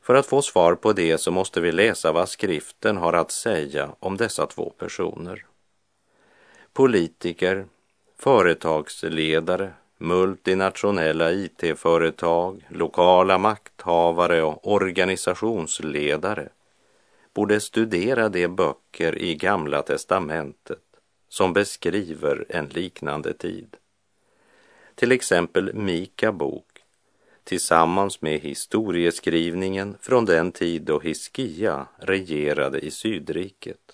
För 0.02 0.16
att 0.16 0.26
få 0.26 0.42
svar 0.42 0.76
på 0.76 0.94
det 0.94 1.18
så 1.18 1.32
måste 1.32 1.62
vi 1.62 1.72
läsa 1.72 2.12
vad 2.12 2.30
skriften 2.30 2.98
har 2.98 3.14
att 3.14 3.32
säga 3.32 3.96
om 4.00 4.18
dessa 4.18 4.46
två 4.46 4.70
personer. 4.70 5.46
Politiker, 6.74 7.66
företagsledare, 8.18 9.74
multinationella 9.98 11.32
IT-företag, 11.32 12.66
lokala 12.70 13.38
makthavare 13.38 14.44
och 14.44 14.72
organisationsledare 14.72 16.50
borde 17.34 17.60
studera 17.60 18.30
de 18.30 18.48
böcker 18.48 19.18
i 19.18 19.36
Gamla 19.36 19.82
testamentet 19.82 20.80
som 21.30 21.54
beskriver 21.54 22.46
en 22.50 22.66
liknande 22.66 23.34
tid. 23.34 23.78
Till 24.96 25.12
exempel 25.12 25.74
Mika 25.74 26.32
bok 26.32 26.66
tillsammans 27.44 28.22
med 28.22 28.40
historieskrivningen 28.40 29.98
från 30.02 30.26
den 30.26 30.52
tid 30.52 30.82
då 30.82 31.00
Hiskia 31.00 31.88
regerade 31.98 32.80
i 32.80 32.92
Sydriket. 32.92 33.85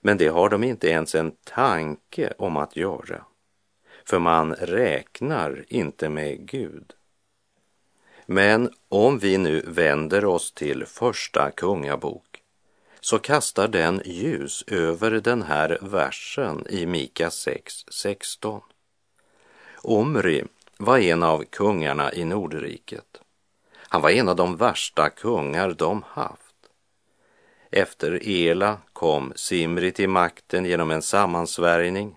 Men 0.00 0.18
det 0.18 0.28
har 0.28 0.48
de 0.48 0.64
inte 0.64 0.88
ens 0.88 1.14
en 1.14 1.32
tanke 1.44 2.32
om 2.38 2.56
att 2.56 2.76
göra, 2.76 3.24
för 4.04 4.18
man 4.18 4.54
räknar 4.54 5.64
inte 5.68 6.08
med 6.08 6.48
Gud. 6.48 6.92
Men 8.26 8.70
om 8.88 9.18
vi 9.18 9.38
nu 9.38 9.60
vänder 9.66 10.24
oss 10.24 10.52
till 10.52 10.86
första 10.86 11.50
kungabok 11.50 12.42
så 13.00 13.18
kastar 13.18 13.68
den 13.68 14.02
ljus 14.04 14.64
över 14.66 15.10
den 15.10 15.42
här 15.42 15.78
versen 15.82 16.66
i 16.70 16.86
Mika 16.86 17.28
6.16. 17.28 18.60
Omri 19.82 20.44
var 20.76 20.98
en 20.98 21.22
av 21.22 21.44
kungarna 21.44 22.12
i 22.12 22.24
Nordriket. 22.24 23.20
Han 23.72 24.02
var 24.02 24.10
en 24.10 24.28
av 24.28 24.36
de 24.36 24.56
värsta 24.56 25.10
kungar 25.10 25.70
de 25.70 26.04
haft. 26.06 26.49
Efter 27.70 28.28
Ela 28.28 28.78
kom 28.92 29.32
Simri 29.36 29.92
till 29.92 30.08
makten 30.08 30.64
genom 30.64 30.90
en 30.90 31.02
sammansvärjning, 31.02 32.16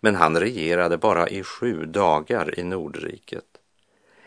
men 0.00 0.14
han 0.14 0.40
regerade 0.40 0.98
bara 0.98 1.28
i 1.28 1.42
sju 1.42 1.86
dagar 1.86 2.58
i 2.60 2.62
Nordriket. 2.62 3.44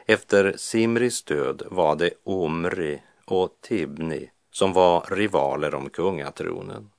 Efter 0.05 0.53
Simris 0.57 1.23
död 1.23 1.63
var 1.65 1.95
det 1.95 2.09
Omri 2.23 3.01
och 3.25 3.57
Tibni 3.61 4.31
som 4.51 4.73
var 4.73 5.15
rivaler 5.15 5.75
om 5.75 5.89
kungatronen. 5.89 6.89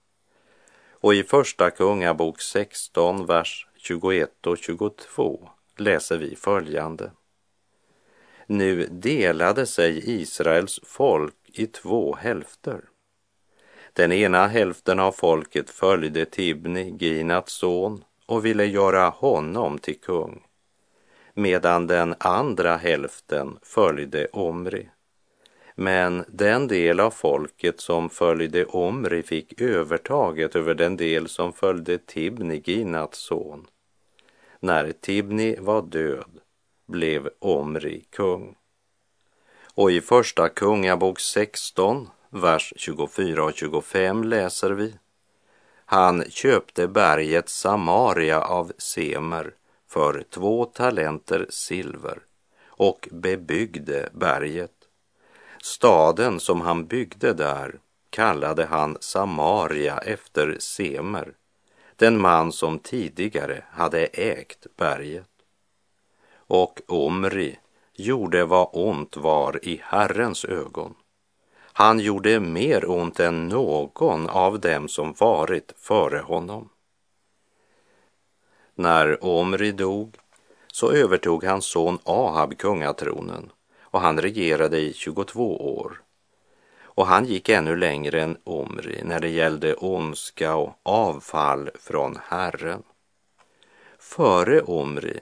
Och 0.91 1.15
i 1.15 1.23
Första 1.23 1.71
Kungabok 1.71 2.41
16, 2.41 3.27
vers 3.27 3.67
21 3.77 4.47
och 4.47 4.59
22 4.59 5.49
läser 5.77 6.19
vi 6.19 6.37
följande. 6.37 7.11
Nu 8.47 8.87
delade 8.87 9.67
sig 9.67 10.21
Israels 10.21 10.81
folk 10.85 11.35
i 11.47 11.67
två 11.67 12.15
hälfter. 12.15 12.81
Den 13.93 14.13
ena 14.13 14.47
hälften 14.47 15.01
av 15.01 15.13
folket 15.13 15.71
följde 15.71 16.25
Tibni, 16.25 16.97
Ginats 16.99 17.53
son, 17.53 18.05
och 18.27 18.45
ville 18.45 18.65
göra 18.65 19.09
honom 19.09 19.79
till 19.79 20.01
kung, 20.01 20.43
medan 21.35 21.87
den 21.87 22.15
andra 22.19 22.77
hälften 22.77 23.59
följde 23.63 24.27
Omri. 24.27 24.89
Men 25.75 26.25
den 26.29 26.69
del 26.69 27.01
av 27.01 27.11
folket 27.11 27.81
som 27.81 28.11
följde 28.11 28.65
Omri 28.65 29.23
fick 29.23 29.61
övertaget 29.61 30.57
över 30.57 30.75
den 30.75 30.97
del 30.97 31.29
som 31.29 31.53
följde 31.53 31.99
Tibni, 31.99 32.63
Ginats 32.65 33.19
son. 33.19 33.67
När 34.61 34.93
Tibni 34.93 35.57
var 35.61 35.83
död 35.83 36.41
blev 36.87 37.29
Omri 37.39 38.05
kung. 38.11 38.57
Och 39.75 39.91
i 39.91 40.01
Första 40.01 40.49
Kungabok 40.49 41.21
16, 41.21 42.09
vers 42.33 42.73
24 42.77 43.45
och 43.45 43.55
25 43.55 44.25
läser 44.25 44.71
vi. 44.71 44.95
Han 45.85 46.25
köpte 46.31 46.89
berget 46.89 47.49
Samaria 47.49 48.41
av 48.41 48.73
Semer 48.79 49.55
för 49.89 50.25
två 50.31 50.65
talenter 50.65 51.47
silver 51.51 52.19
och 52.67 53.09
bebyggde 53.13 54.09
berget. 54.13 54.73
Staden 55.63 56.41
som 56.41 56.61
han 56.61 56.87
byggde 56.87 57.33
där 57.33 57.81
kallade 58.11 58.65
han 58.65 58.97
Samaria 59.01 59.99
efter 59.99 60.57
Semer 60.61 61.35
den 62.03 62.21
man 62.21 62.53
som 62.53 62.79
tidigare 62.79 63.65
hade 63.71 64.07
ägt 64.07 64.67
berget. 64.77 65.29
Och 66.35 66.81
Omri 66.89 67.59
gjorde 67.95 68.45
vad 68.45 68.69
ont 68.73 69.17
var 69.17 69.65
i 69.69 69.81
Herrens 69.85 70.45
ögon. 70.45 70.95
Han 71.73 71.99
gjorde 72.01 72.41
mer 72.41 72.91
ont 72.91 73.21
än 73.21 73.49
någon 73.49 74.29
av 74.29 74.61
dem 74.61 74.89
som 74.89 75.15
varit 75.19 75.73
före 75.77 76.19
honom. 76.19 76.69
När 78.75 79.25
Omri 79.25 79.73
dog 79.73 80.17
så 80.73 80.91
övertog 80.91 81.45
hans 81.45 81.67
son 81.67 81.99
Ahab 82.05 82.59
kungatronen 82.59 83.51
och 83.81 84.01
han 84.01 84.21
regerade 84.21 84.79
i 84.79 84.93
22 84.93 85.77
år 85.77 86.03
och 86.95 87.07
han 87.07 87.25
gick 87.25 87.49
ännu 87.49 87.77
längre 87.77 88.23
än 88.23 88.37
Omri 88.45 89.03
när 89.05 89.21
det 89.21 89.29
gällde 89.29 89.75
ondska 89.75 90.55
och 90.55 90.79
avfall 90.83 91.71
från 91.75 92.19
Herren. 92.29 92.83
Före 93.99 94.61
Omri 94.61 95.21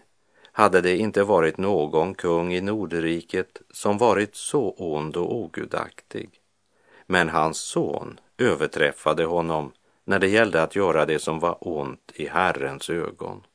hade 0.52 0.80
det 0.80 0.96
inte 0.96 1.22
varit 1.24 1.58
någon 1.58 2.14
kung 2.14 2.54
i 2.54 2.60
Nordriket 2.60 3.62
som 3.70 3.98
varit 3.98 4.34
så 4.34 4.74
ond 4.78 5.16
och 5.16 5.34
ogudaktig. 5.34 6.39
Men 7.10 7.28
hans 7.28 7.58
son 7.58 8.20
överträffade 8.38 9.24
honom 9.24 9.72
när 10.04 10.18
det 10.18 10.28
gällde 10.28 10.62
att 10.62 10.76
göra 10.76 11.06
det 11.06 11.18
som 11.18 11.38
var 11.38 11.56
ont 11.60 12.12
i 12.14 12.26
Herrens 12.26 12.90
ögon. 12.90 13.46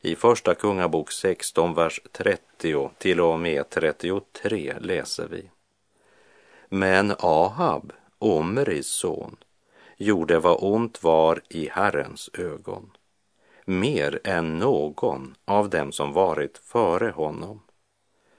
I 0.00 0.16
Första 0.16 0.54
Kungabok 0.54 1.12
16, 1.12 1.74
vers 1.74 2.00
30 2.12 2.90
till 2.98 3.20
och 3.20 3.40
med 3.40 3.70
33 3.70 4.74
läser 4.80 5.28
vi. 5.28 5.50
Men 6.68 7.14
Ahab, 7.18 7.92
Omris 8.18 8.86
son, 8.86 9.36
gjorde 9.96 10.38
vad 10.38 10.58
ont 10.60 11.02
var 11.02 11.40
i 11.48 11.68
Herrens 11.68 12.30
ögon, 12.32 12.90
mer 13.64 14.20
än 14.24 14.58
någon 14.58 15.34
av 15.44 15.70
dem 15.70 15.92
som 15.92 16.12
varit 16.12 16.58
före 16.58 17.10
honom. 17.10 17.60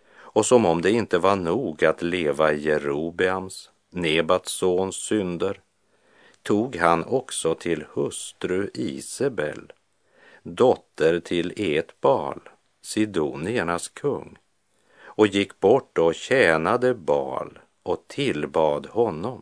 Och 0.09 0.45
som 0.45 0.65
om 0.65 0.81
det 0.81 0.91
inte 0.91 1.17
var 1.17 1.35
nog 1.35 1.85
att 1.85 2.01
leva 2.01 2.53
i 2.53 2.61
Jerobeams, 2.61 3.71
Nebats 3.97 4.51
sons 4.51 4.95
synder, 4.95 5.59
tog 6.43 6.75
han 6.75 7.03
också 7.03 7.55
till 7.55 7.85
hustru 7.93 8.69
Isabel, 8.73 9.73
dotter 10.43 11.19
till 11.19 11.53
Etbal, 11.57 12.39
Sidoniernas 12.81 13.87
kung, 13.87 14.37
och 14.99 15.27
gick 15.27 15.59
bort 15.59 15.97
och 15.97 16.15
tjänade 16.15 16.93
Bal 16.93 17.59
och 17.83 18.07
tillbad 18.07 18.85
honom. 18.85 19.41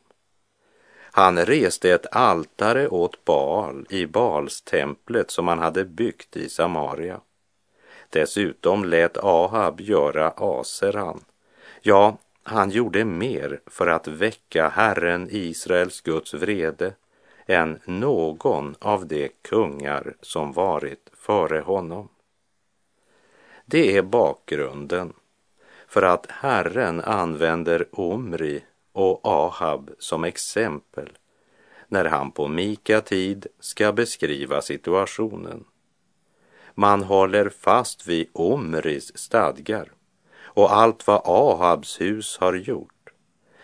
Han 0.97 1.45
reste 1.45 1.91
ett 1.91 2.15
altare 2.15 2.87
åt 2.87 3.25
Baal 3.25 3.85
i 3.89 4.05
Balstemplet 4.05 5.31
som 5.31 5.47
han 5.47 5.59
hade 5.59 5.85
byggt 5.85 6.37
i 6.37 6.49
Samaria. 6.49 7.21
Dessutom 8.09 8.85
lät 8.85 9.17
Ahab 9.17 9.81
göra 9.81 10.29
Aseran. 10.29 11.23
Ja, 11.81 12.17
han 12.47 12.69
gjorde 12.69 13.05
mer 13.05 13.61
för 13.65 13.87
att 13.87 14.07
väcka 14.07 14.69
Herren 14.69 15.27
Israels 15.31 16.01
Guds 16.01 16.33
vrede 16.33 16.93
än 17.45 17.79
någon 17.85 18.75
av 18.79 19.07
de 19.07 19.29
kungar 19.41 20.15
som 20.21 20.51
varit 20.51 21.09
före 21.13 21.59
honom. 21.59 22.09
Det 23.65 23.97
är 23.97 24.01
bakgrunden 24.01 25.13
för 25.87 26.01
att 26.01 26.25
Herren 26.31 27.01
använder 27.01 27.87
Omri 27.91 28.63
och 28.91 29.19
Ahab 29.23 29.91
som 29.99 30.23
exempel 30.23 31.09
när 31.87 32.05
han 32.05 32.31
på 32.31 32.47
Mika 32.47 33.01
tid 33.01 33.47
ska 33.59 33.93
beskriva 33.93 34.61
situationen. 34.61 35.65
Man 36.73 37.03
håller 37.03 37.49
fast 37.49 38.07
vid 38.07 38.29
Omris 38.33 39.17
stadgar 39.17 39.94
och 40.55 40.75
allt 40.75 41.07
vad 41.07 41.21
Ahabs 41.25 42.01
hus 42.01 42.37
har 42.37 42.53
gjort. 42.53 42.91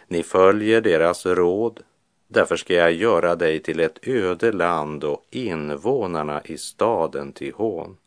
Ni 0.08 0.24
följer 0.24 0.82
deras 0.82 1.26
råd, 1.26 1.80
därför 2.28 2.56
ska 2.56 2.74
jag 2.74 2.94
göra 2.94 3.36
dig 3.36 3.60
till 3.60 3.80
ett 3.80 4.08
öde 4.08 4.52
land 4.52 5.04
och 5.04 5.26
invånarna 5.30 6.42
i 6.44 6.58
staden 6.58 7.34
till 7.34 7.54
hån. 7.54 7.98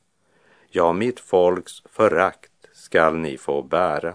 Ja, 0.68 0.92
mitt 0.92 1.20
folks 1.20 1.82
förakt 1.90 2.50
skall 2.72 3.16
ni 3.16 3.36
få 3.36 3.62
bära. 3.62 4.14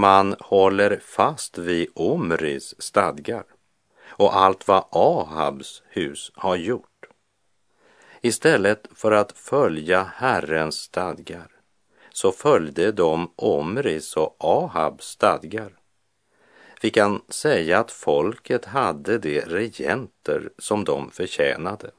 Man 0.00 0.36
håller 0.40 1.00
fast 1.04 1.58
vid 1.58 1.88
Omris 1.94 2.74
stadgar 2.78 3.44
och 4.06 4.36
allt 4.36 4.68
vad 4.68 4.84
Ahabs 4.90 5.82
hus 5.88 6.32
har 6.34 6.56
gjort. 6.56 7.06
Istället 8.20 8.88
för 8.94 9.12
att 9.12 9.32
följa 9.32 10.02
Herrens 10.14 10.76
stadgar 10.76 11.50
så 12.12 12.32
följde 12.32 12.92
de 12.92 13.32
Omris 13.36 14.16
och 14.16 14.36
Ahabs 14.38 15.04
stadgar. 15.04 15.72
Vi 16.82 16.90
kan 16.90 17.22
säga 17.28 17.78
att 17.78 17.92
folket 17.92 18.64
hade 18.64 19.18
de 19.18 19.40
regenter 19.40 20.50
som 20.58 20.84
de 20.84 21.10
förtjänade. 21.10 21.90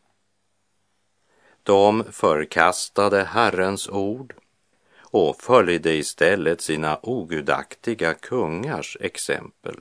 De 1.63 2.03
förkastade 2.11 3.23
Herrens 3.23 3.89
ord 3.89 4.40
och 5.11 5.41
följde 5.41 5.93
istället 5.93 6.61
sina 6.61 6.99
ogudaktiga 7.03 8.13
kungars 8.13 8.97
exempel. 8.99 9.75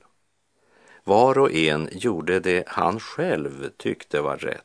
Var 1.05 1.39
och 1.39 1.53
en 1.53 1.89
gjorde 1.93 2.41
det 2.41 2.65
han 2.69 3.01
själv 3.01 3.71
tyckte 3.77 4.21
var 4.21 4.37
rätt. 4.37 4.65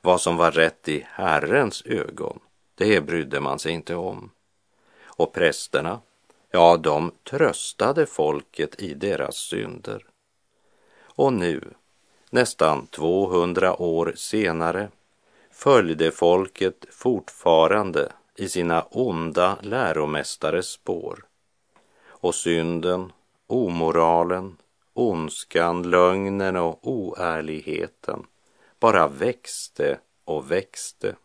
Vad 0.00 0.20
som 0.20 0.36
var 0.36 0.50
rätt 0.50 0.88
i 0.88 1.06
Herrens 1.10 1.82
ögon, 1.86 2.40
det 2.74 3.00
brydde 3.00 3.40
man 3.40 3.58
sig 3.58 3.72
inte 3.72 3.94
om. 3.94 4.30
Och 5.04 5.32
prästerna, 5.32 6.00
ja, 6.50 6.76
de 6.76 7.12
tröstade 7.30 8.06
folket 8.06 8.82
i 8.82 8.94
deras 8.94 9.36
synder. 9.36 10.06
Och 11.00 11.32
nu, 11.32 11.64
nästan 12.30 12.86
200 12.86 13.82
år 13.82 14.12
senare, 14.16 14.90
följde 15.50 16.10
folket 16.10 16.86
fortfarande 16.90 18.12
i 18.36 18.48
sina 18.48 18.82
onda 18.82 19.58
läromästares 19.62 20.68
spår. 20.68 21.24
Och 22.06 22.34
synden, 22.34 23.12
omoralen, 23.46 24.56
ondskan, 24.94 25.90
lögnen 25.90 26.56
och 26.56 26.88
oärligheten 26.88 28.26
bara 28.80 29.08
växte 29.08 29.98
och 30.24 30.50
växte. 30.50 31.16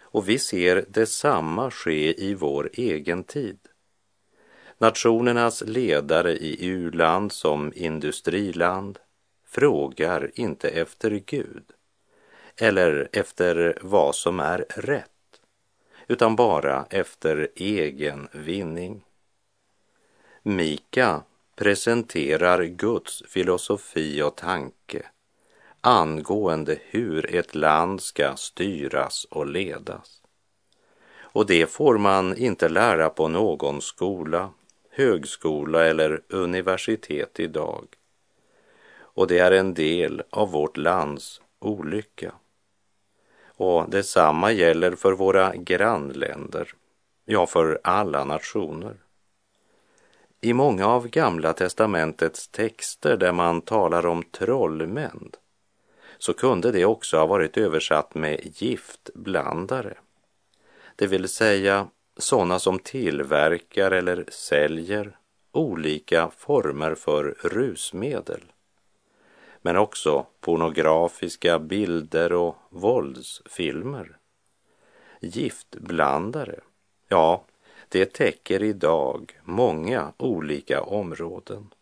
Och 0.00 0.28
vi 0.28 0.38
ser 0.38 0.84
detsamma 0.88 1.70
ske 1.70 2.24
i 2.24 2.34
vår 2.34 2.70
egen 2.72 3.24
tid. 3.24 3.58
Nationernas 4.78 5.62
ledare 5.66 6.32
i 6.32 6.66
u-land 6.66 7.32
som 7.32 7.72
industriland 7.76 8.98
frågar 9.46 10.30
inte 10.34 10.68
efter 10.68 11.10
Gud 11.10 11.64
eller 12.56 13.08
efter 13.12 13.78
vad 13.82 14.14
som 14.14 14.40
är 14.40 14.66
rätt 14.68 15.13
utan 16.08 16.36
bara 16.36 16.86
efter 16.90 17.48
egen 17.56 18.28
vinning. 18.32 19.04
Mika 20.42 21.22
presenterar 21.56 22.64
Guds 22.64 23.22
filosofi 23.28 24.22
och 24.22 24.36
tanke 24.36 25.06
angående 25.80 26.78
hur 26.80 27.34
ett 27.34 27.54
land 27.54 28.02
ska 28.02 28.36
styras 28.36 29.24
och 29.24 29.46
ledas. 29.46 30.22
Och 31.34 31.46
det 31.46 31.70
får 31.70 31.98
man 31.98 32.36
inte 32.36 32.68
lära 32.68 33.10
på 33.10 33.28
någon 33.28 33.82
skola, 33.82 34.50
högskola 34.90 35.84
eller 35.86 36.22
universitet 36.28 37.40
idag. 37.40 37.86
Och 38.96 39.26
det 39.26 39.38
är 39.38 39.52
en 39.52 39.74
del 39.74 40.22
av 40.30 40.50
vårt 40.50 40.76
lands 40.76 41.40
olycka. 41.58 42.32
Och 43.56 43.90
detsamma 43.90 44.52
gäller 44.52 44.96
för 44.96 45.12
våra 45.12 45.56
grannländer, 45.56 46.72
ja, 47.24 47.46
för 47.46 47.80
alla 47.84 48.24
nationer. 48.24 48.96
I 50.40 50.52
många 50.52 50.86
av 50.86 51.08
Gamla 51.08 51.52
testamentets 51.52 52.48
texter 52.48 53.16
där 53.16 53.32
man 53.32 53.60
talar 53.60 54.06
om 54.06 54.22
trollmän 54.22 55.30
så 56.18 56.32
kunde 56.32 56.72
det 56.72 56.84
också 56.84 57.16
ha 57.18 57.26
varit 57.26 57.56
översatt 57.56 58.14
med 58.14 58.40
giftblandare. 58.44 59.94
Det 60.96 61.06
vill 61.06 61.28
säga 61.28 61.88
sådana 62.16 62.58
som 62.58 62.78
tillverkar 62.78 63.90
eller 63.90 64.24
säljer 64.28 65.18
olika 65.52 66.30
former 66.36 66.94
för 66.94 67.36
rusmedel. 67.42 68.40
Men 69.66 69.76
också 69.76 70.26
pornografiska 70.40 71.58
bilder 71.58 72.32
och 72.32 72.56
våldsfilmer. 72.70 74.16
Giftblandare, 75.20 76.60
ja, 77.08 77.44
det 77.88 78.12
täcker 78.12 78.62
idag 78.62 79.40
många 79.42 80.12
olika 80.16 80.82
områden. 80.82 81.74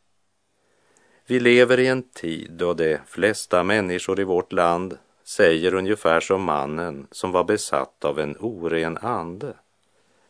Vi 1.26 1.40
lever 1.40 1.80
i 1.80 1.86
en 1.86 2.02
tid 2.02 2.52
då 2.52 2.74
de 2.74 2.98
flesta 3.06 3.62
människor 3.62 4.20
i 4.20 4.24
vårt 4.24 4.52
land 4.52 4.98
säger 5.24 5.74
ungefär 5.74 6.20
som 6.20 6.42
mannen 6.42 7.06
som 7.10 7.32
var 7.32 7.44
besatt 7.44 8.04
av 8.04 8.18
en 8.18 8.36
oren 8.40 8.98
ande, 8.98 9.54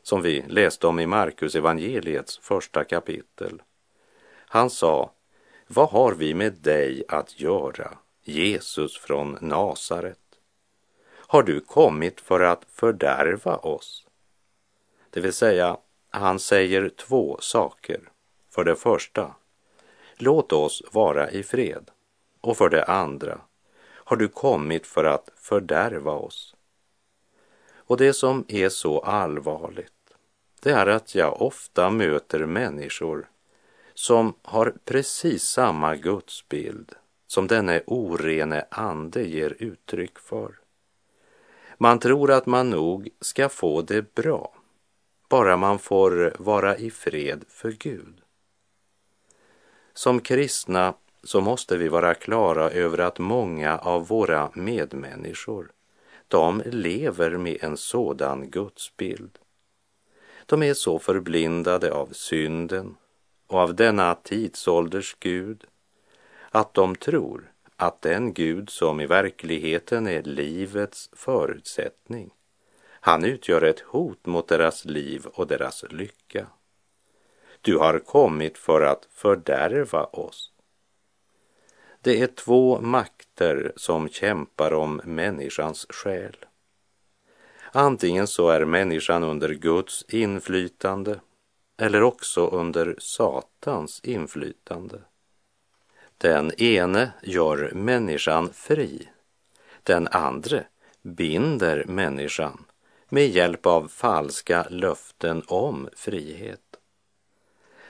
som 0.02 0.22
vi 0.22 0.44
läste 0.48 0.86
om 0.86 1.00
i 1.00 1.06
Markus 1.06 1.54
evangeliets 1.54 2.38
första 2.38 2.84
kapitel. 2.84 3.62
Han 4.46 4.70
sa, 4.70 5.10
vad 5.66 5.88
har 5.88 6.12
vi 6.12 6.34
med 6.34 6.52
dig 6.52 7.04
att 7.08 7.40
göra, 7.40 7.98
Jesus 8.22 8.98
från 8.98 9.38
Nasaret? 9.40 10.18
Har 11.32 11.42
du 11.42 11.60
kommit 11.60 12.20
för 12.20 12.40
att 12.40 12.64
fördärva 12.68 13.56
oss? 13.56 14.06
Det 15.10 15.20
vill 15.20 15.32
säga, 15.32 15.76
han 16.10 16.38
säger 16.38 16.88
två 16.88 17.38
saker. 17.40 18.00
För 18.50 18.64
det 18.64 18.76
första, 18.76 19.34
låt 20.16 20.52
oss 20.52 20.82
vara 20.92 21.30
i 21.30 21.42
fred. 21.42 21.90
Och 22.40 22.56
för 22.56 22.68
det 22.68 22.84
andra, 22.84 23.40
har 23.82 24.16
du 24.16 24.28
kommit 24.28 24.86
för 24.86 25.04
att 25.04 25.28
fördärva 25.36 26.12
oss? 26.12 26.54
Och 27.74 27.96
det 27.96 28.12
som 28.12 28.44
är 28.48 28.68
så 28.68 29.00
allvarligt, 29.00 29.92
det 30.60 30.70
är 30.70 30.86
att 30.86 31.14
jag 31.14 31.42
ofta 31.42 31.90
möter 31.90 32.46
människor 32.46 33.28
som 33.94 34.34
har 34.42 34.74
precis 34.84 35.42
samma 35.42 35.96
gudsbild 35.96 36.92
som 37.26 37.46
denne 37.46 37.82
orene 37.86 38.64
ande 38.70 39.22
ger 39.22 39.56
uttryck 39.58 40.18
för. 40.18 40.58
Man 41.78 41.98
tror 41.98 42.30
att 42.30 42.46
man 42.46 42.70
nog 42.70 43.08
ska 43.20 43.48
få 43.48 43.82
det 43.82 44.14
bra, 44.14 44.54
bara 45.28 45.56
man 45.56 45.78
får 45.78 46.36
vara 46.38 46.76
i 46.76 46.90
fred 46.90 47.44
för 47.48 47.70
Gud. 47.70 48.20
Som 49.94 50.20
kristna 50.20 50.94
så 51.24 51.40
måste 51.40 51.76
vi 51.76 51.88
vara 51.88 52.14
klara 52.14 52.70
över 52.70 52.98
att 52.98 53.18
många 53.18 53.78
av 53.78 54.06
våra 54.06 54.50
medmänniskor, 54.54 55.72
de 56.28 56.62
lever 56.66 57.30
med 57.30 57.58
en 57.60 57.76
sådan 57.76 58.50
gudsbild. 58.50 59.38
De 60.46 60.62
är 60.62 60.74
så 60.74 60.98
förblindade 60.98 61.92
av 61.92 62.08
synden 62.12 62.96
och 63.52 63.58
av 63.58 63.74
denna 63.74 64.14
tidsålders 64.14 65.16
Gud 65.20 65.64
att 66.50 66.74
de 66.74 66.96
tror 66.96 67.52
att 67.76 68.02
den 68.02 68.32
Gud 68.32 68.70
som 68.70 69.00
i 69.00 69.06
verkligheten 69.06 70.06
är 70.06 70.22
livets 70.22 71.10
förutsättning, 71.12 72.30
han 72.84 73.24
utgör 73.24 73.62
ett 73.62 73.80
hot 73.80 74.26
mot 74.26 74.48
deras 74.48 74.84
liv 74.84 75.26
och 75.26 75.46
deras 75.46 75.84
lycka. 75.90 76.46
Du 77.60 77.78
har 77.78 77.98
kommit 77.98 78.58
för 78.58 78.80
att 78.80 79.08
fördärva 79.12 80.04
oss. 80.04 80.52
Det 82.00 82.22
är 82.22 82.26
två 82.26 82.80
makter 82.80 83.72
som 83.76 84.08
kämpar 84.08 84.72
om 84.72 85.00
människans 85.04 85.86
själ. 85.88 86.36
Antingen 87.72 88.26
så 88.26 88.48
är 88.48 88.64
människan 88.64 89.22
under 89.22 89.48
Guds 89.48 90.04
inflytande 90.08 91.20
eller 91.82 92.02
också 92.02 92.46
under 92.46 92.96
Satans 92.98 94.00
inflytande. 94.04 94.98
Den 96.18 96.60
ene 96.60 97.12
gör 97.22 97.70
människan 97.74 98.52
fri. 98.52 99.08
Den 99.82 100.08
andra 100.08 100.60
binder 101.02 101.84
människan 101.84 102.64
med 103.08 103.28
hjälp 103.28 103.66
av 103.66 103.88
falska 103.88 104.66
löften 104.70 105.42
om 105.46 105.88
frihet. 105.96 106.60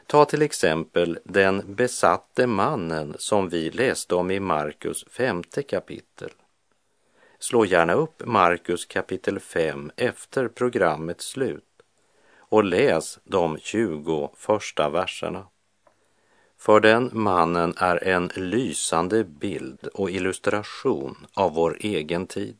Ta 0.06 0.24
till 0.24 0.42
exempel 0.42 1.18
den 1.24 1.74
besatte 1.74 2.46
mannen 2.46 3.14
som 3.18 3.48
vi 3.48 3.70
läste 3.70 4.14
om 4.14 4.30
i 4.30 4.40
Markus 4.40 5.04
femte 5.10 5.62
kapitel. 5.62 6.30
Slå 7.38 7.64
gärna 7.64 7.92
upp 7.92 8.22
Markus 8.26 8.86
kapitel 8.86 9.40
5 9.40 9.90
efter 9.96 10.48
programmets 10.48 11.26
slut 11.26 11.71
och 12.52 12.64
läs 12.64 13.18
de 13.24 13.58
20 13.58 14.30
första 14.36 14.90
verserna. 14.90 15.46
För 16.58 16.80
den 16.80 17.10
mannen 17.12 17.74
är 17.76 18.04
en 18.04 18.30
lysande 18.36 19.24
bild 19.24 19.86
och 19.94 20.10
illustration 20.10 21.26
av 21.34 21.54
vår 21.54 21.76
egen 21.80 22.26
tid, 22.26 22.56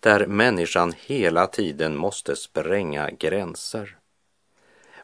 där 0.00 0.26
människan 0.26 0.94
hela 0.98 1.46
tiden 1.46 1.96
måste 1.96 2.36
spränga 2.36 3.10
gränser. 3.10 3.96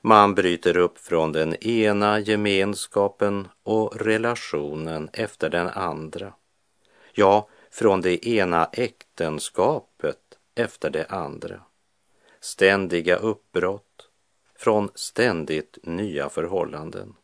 Man 0.01 0.35
bryter 0.35 0.77
upp 0.77 0.99
från 0.99 1.33
den 1.33 1.55
ena 1.55 2.21
gemenskapen 2.21 3.49
och 3.63 3.97
relationen 4.01 5.11
efter 5.13 5.51
den 5.51 5.69
andra. 5.69 6.33
Ja, 7.13 7.49
från 7.71 8.01
det 8.01 8.29
ena 8.29 8.69
äktenskapet 8.73 10.21
efter 10.55 10.91
det 10.91 11.07
andra. 11.09 11.61
Ständiga 12.41 13.17
uppbrott 13.17 13.94
från 14.65 14.91
ständigt 14.95 15.79
nya 15.83 16.29
förhållanden. 16.29 17.15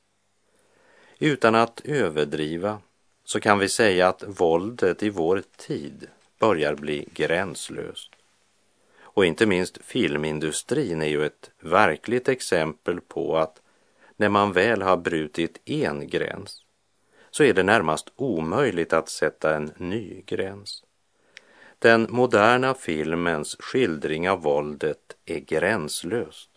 Utan 1.19 1.55
att 1.55 1.81
överdriva 1.85 2.79
så 3.25 3.41
kan 3.41 3.59
vi 3.59 3.69
säga 3.69 4.09
att 4.09 4.25
våldet 4.27 5.03
i 5.03 5.11
vår 5.11 5.43
tid 5.57 6.09
börjar 6.39 6.75
bli 6.75 7.09
gränslöst. 7.15 8.11
Och 9.01 9.25
inte 9.25 9.47
minst 9.47 9.79
filmindustrin 9.85 11.03
är 11.03 11.07
ju 11.07 11.27
ett 11.27 11.51
verkligt 11.61 12.29
exempel 12.29 13.01
på 13.01 13.37
att 13.37 13.61
när 14.17 14.29
man 14.29 14.53
väl 14.53 14.83
har 14.83 14.97
brutit 14.97 15.61
en 15.65 16.09
gräns 16.09 16.65
så 17.31 17.45
är 17.45 17.55
det 17.55 17.63
närmast 17.63 18.13
omöjligt 18.17 18.93
att 18.93 19.09
sätta 19.09 19.57
en 19.57 19.73
ny 19.77 20.23
gräns. 20.27 20.85
Den 21.79 22.07
moderna 22.11 22.75
filmens 22.75 23.57
skildring 23.61 24.31
av 24.31 24.43
våldet 24.43 25.17
är 25.27 25.39
gränslöst. 25.39 26.50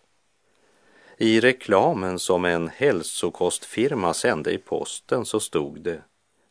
I 1.16 1.40
reklamen 1.40 2.18
som 2.18 2.44
en 2.44 2.68
hälsokostfirma 2.68 4.14
sände 4.14 4.52
i 4.52 4.58
posten 4.58 5.24
så 5.24 5.40
stod 5.40 5.80
det 5.80 6.02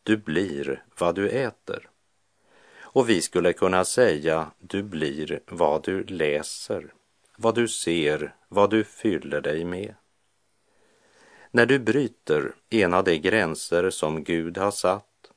Du 0.02 0.16
blir 0.16 0.84
vad 0.98 1.14
du 1.14 1.28
äter. 1.28 1.88
Och 2.80 3.08
vi 3.08 3.22
skulle 3.22 3.52
kunna 3.52 3.84
säga 3.84 4.50
du 4.58 4.82
blir 4.82 5.40
vad 5.46 5.84
du 5.84 6.04
läser, 6.04 6.92
vad 7.36 7.54
du 7.54 7.68
ser, 7.68 8.34
vad 8.48 8.70
du 8.70 8.84
fyller 8.84 9.40
dig 9.40 9.64
med. 9.64 9.94
När 11.50 11.66
du 11.66 11.78
bryter 11.78 12.54
en 12.70 12.94
av 12.94 13.04
de 13.04 13.18
gränser 13.18 13.90
som 13.90 14.24
Gud 14.24 14.58
har 14.58 14.70
satt 14.70 15.30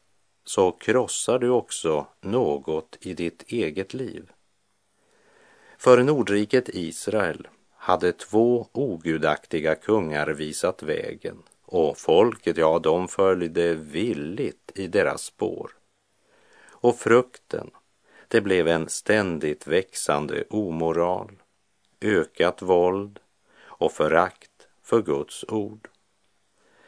så 0.45 0.71
krossar 0.71 1.39
du 1.39 1.49
också 1.49 2.07
något 2.21 2.97
i 3.01 3.13
ditt 3.13 3.43
eget 3.47 3.93
liv. 3.93 4.31
För 5.77 6.03
Nordriket 6.03 6.69
Israel 6.69 7.47
hade 7.87 8.11
två 8.11 8.67
ogudaktiga 8.71 9.75
kungar 9.75 10.27
visat 10.27 10.83
vägen 10.83 11.43
och 11.65 11.97
folket, 11.97 12.57
ja, 12.57 12.79
de 12.79 13.07
följde 13.07 13.75
villigt 13.75 14.71
i 14.75 14.87
deras 14.87 15.21
spår. 15.21 15.71
Och 16.67 16.95
frukten, 16.95 17.71
det 18.27 18.41
blev 18.41 18.67
en 18.67 18.89
ständigt 18.89 19.67
växande 19.67 20.43
omoral, 20.49 21.31
ökat 22.01 22.61
våld 22.61 23.19
och 23.59 23.91
förakt 23.91 24.67
för 24.83 25.01
Guds 25.01 25.45
ord. 25.47 25.89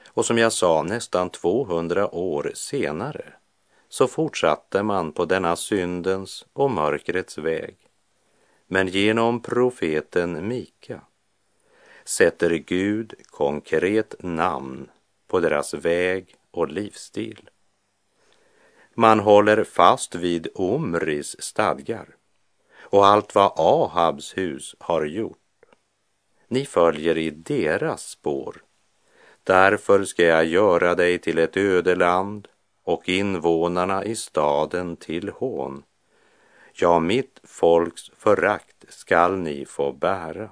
Och 0.08 0.26
som 0.26 0.38
jag 0.38 0.54
sa, 0.54 0.84
nästan 0.84 1.30
200 1.30 2.16
år 2.16 2.52
senare 2.56 3.34
så 3.90 4.08
fortsatte 4.08 4.84
man 4.84 5.12
på 5.12 5.26
denna 5.26 5.56
syndens 5.56 6.46
och 6.54 6.72
mörkrets 6.72 7.38
väg. 7.38 7.89
Men 8.72 8.88
genom 8.88 9.42
profeten 9.42 10.48
Mika 10.48 11.02
sätter 12.04 12.50
Gud 12.50 13.14
konkret 13.26 14.16
namn 14.20 14.90
på 15.28 15.40
deras 15.40 15.74
väg 15.74 16.36
och 16.52 16.68
livsstil. 16.68 17.50
Man 18.94 19.20
håller 19.20 19.64
fast 19.64 20.16
vid 20.16 20.48
Omris 20.56 21.42
stadgar 21.42 22.16
och 22.80 23.06
allt 23.06 23.36
vad 23.36 23.52
Ahabs 23.56 24.38
hus 24.38 24.76
har 24.80 25.06
gjort. 25.06 25.38
Ni 26.48 26.66
följer 26.66 27.18
i 27.18 27.30
deras 27.30 28.10
spår 28.10 28.64
Därför 29.44 30.04
ska 30.04 30.24
jag 30.24 30.46
göra 30.46 30.96
dig 30.96 31.20
till 31.20 31.38
ett 31.38 31.58
ödeland 31.58 32.48
och 32.84 33.10
invånarna 33.10 34.06
i 34.06 34.16
staden 34.16 34.98
till 34.98 35.30
hån. 35.30 35.84
Ja, 36.82 37.00
mitt 37.00 37.40
folks 37.44 38.12
förakt 38.18 38.86
skall 38.90 39.38
ni 39.38 39.66
få 39.66 39.92
bära. 39.92 40.50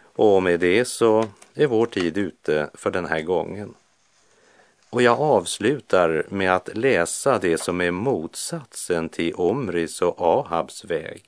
Och 0.00 0.42
med 0.42 0.60
det 0.60 0.84
så 0.84 1.24
är 1.54 1.66
vår 1.66 1.86
tid 1.86 2.18
ute 2.18 2.70
för 2.74 2.90
den 2.90 3.06
här 3.06 3.22
gången. 3.22 3.74
Och 4.90 5.02
jag 5.02 5.20
avslutar 5.20 6.26
med 6.28 6.54
att 6.54 6.76
läsa 6.76 7.38
det 7.38 7.58
som 7.58 7.80
är 7.80 7.90
motsatsen 7.90 9.08
till 9.08 9.34
Omris 9.34 10.02
och 10.02 10.20
Ahabs 10.20 10.84
väg. 10.84 11.24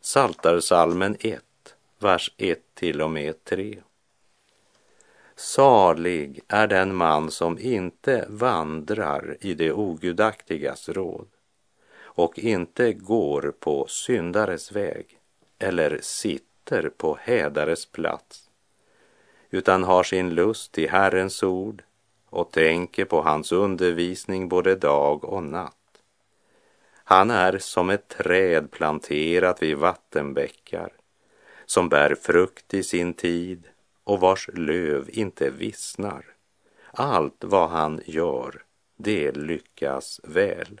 Saltarsalmen 0.00 1.16
1, 1.20 1.42
vers 1.98 2.32
1 2.36 2.58
till 2.74 3.02
och 3.02 3.10
med 3.10 3.44
3. 3.44 3.78
Salig 5.36 6.40
är 6.48 6.66
den 6.66 6.94
man 6.94 7.30
som 7.30 7.58
inte 7.58 8.26
vandrar 8.28 9.36
i 9.40 9.54
det 9.54 9.72
ogudaktigas 9.72 10.88
råd 10.88 11.33
och 12.14 12.38
inte 12.38 12.92
går 12.92 13.54
på 13.60 13.86
syndares 13.86 14.72
väg 14.72 15.18
eller 15.58 15.98
sitter 16.02 16.88
på 16.88 17.18
hädares 17.20 17.86
plats 17.86 18.50
utan 19.50 19.84
har 19.84 20.02
sin 20.02 20.30
lust 20.30 20.78
i 20.78 20.86
Herrens 20.86 21.42
ord 21.42 21.82
och 22.30 22.50
tänker 22.50 23.04
på 23.04 23.22
hans 23.22 23.52
undervisning 23.52 24.48
både 24.48 24.74
dag 24.74 25.24
och 25.24 25.42
natt. 25.42 26.02
Han 27.04 27.30
är 27.30 27.58
som 27.58 27.90
ett 27.90 28.08
träd 28.08 28.70
planterat 28.70 29.62
vid 29.62 29.76
vattenbäckar 29.76 30.92
som 31.66 31.88
bär 31.88 32.14
frukt 32.14 32.74
i 32.74 32.82
sin 32.82 33.14
tid 33.14 33.68
och 34.04 34.20
vars 34.20 34.48
löv 34.54 35.10
inte 35.12 35.50
vissnar. 35.50 36.24
Allt 36.92 37.44
vad 37.44 37.70
han 37.70 38.00
gör, 38.04 38.62
det 38.96 39.36
lyckas 39.36 40.20
väl. 40.24 40.80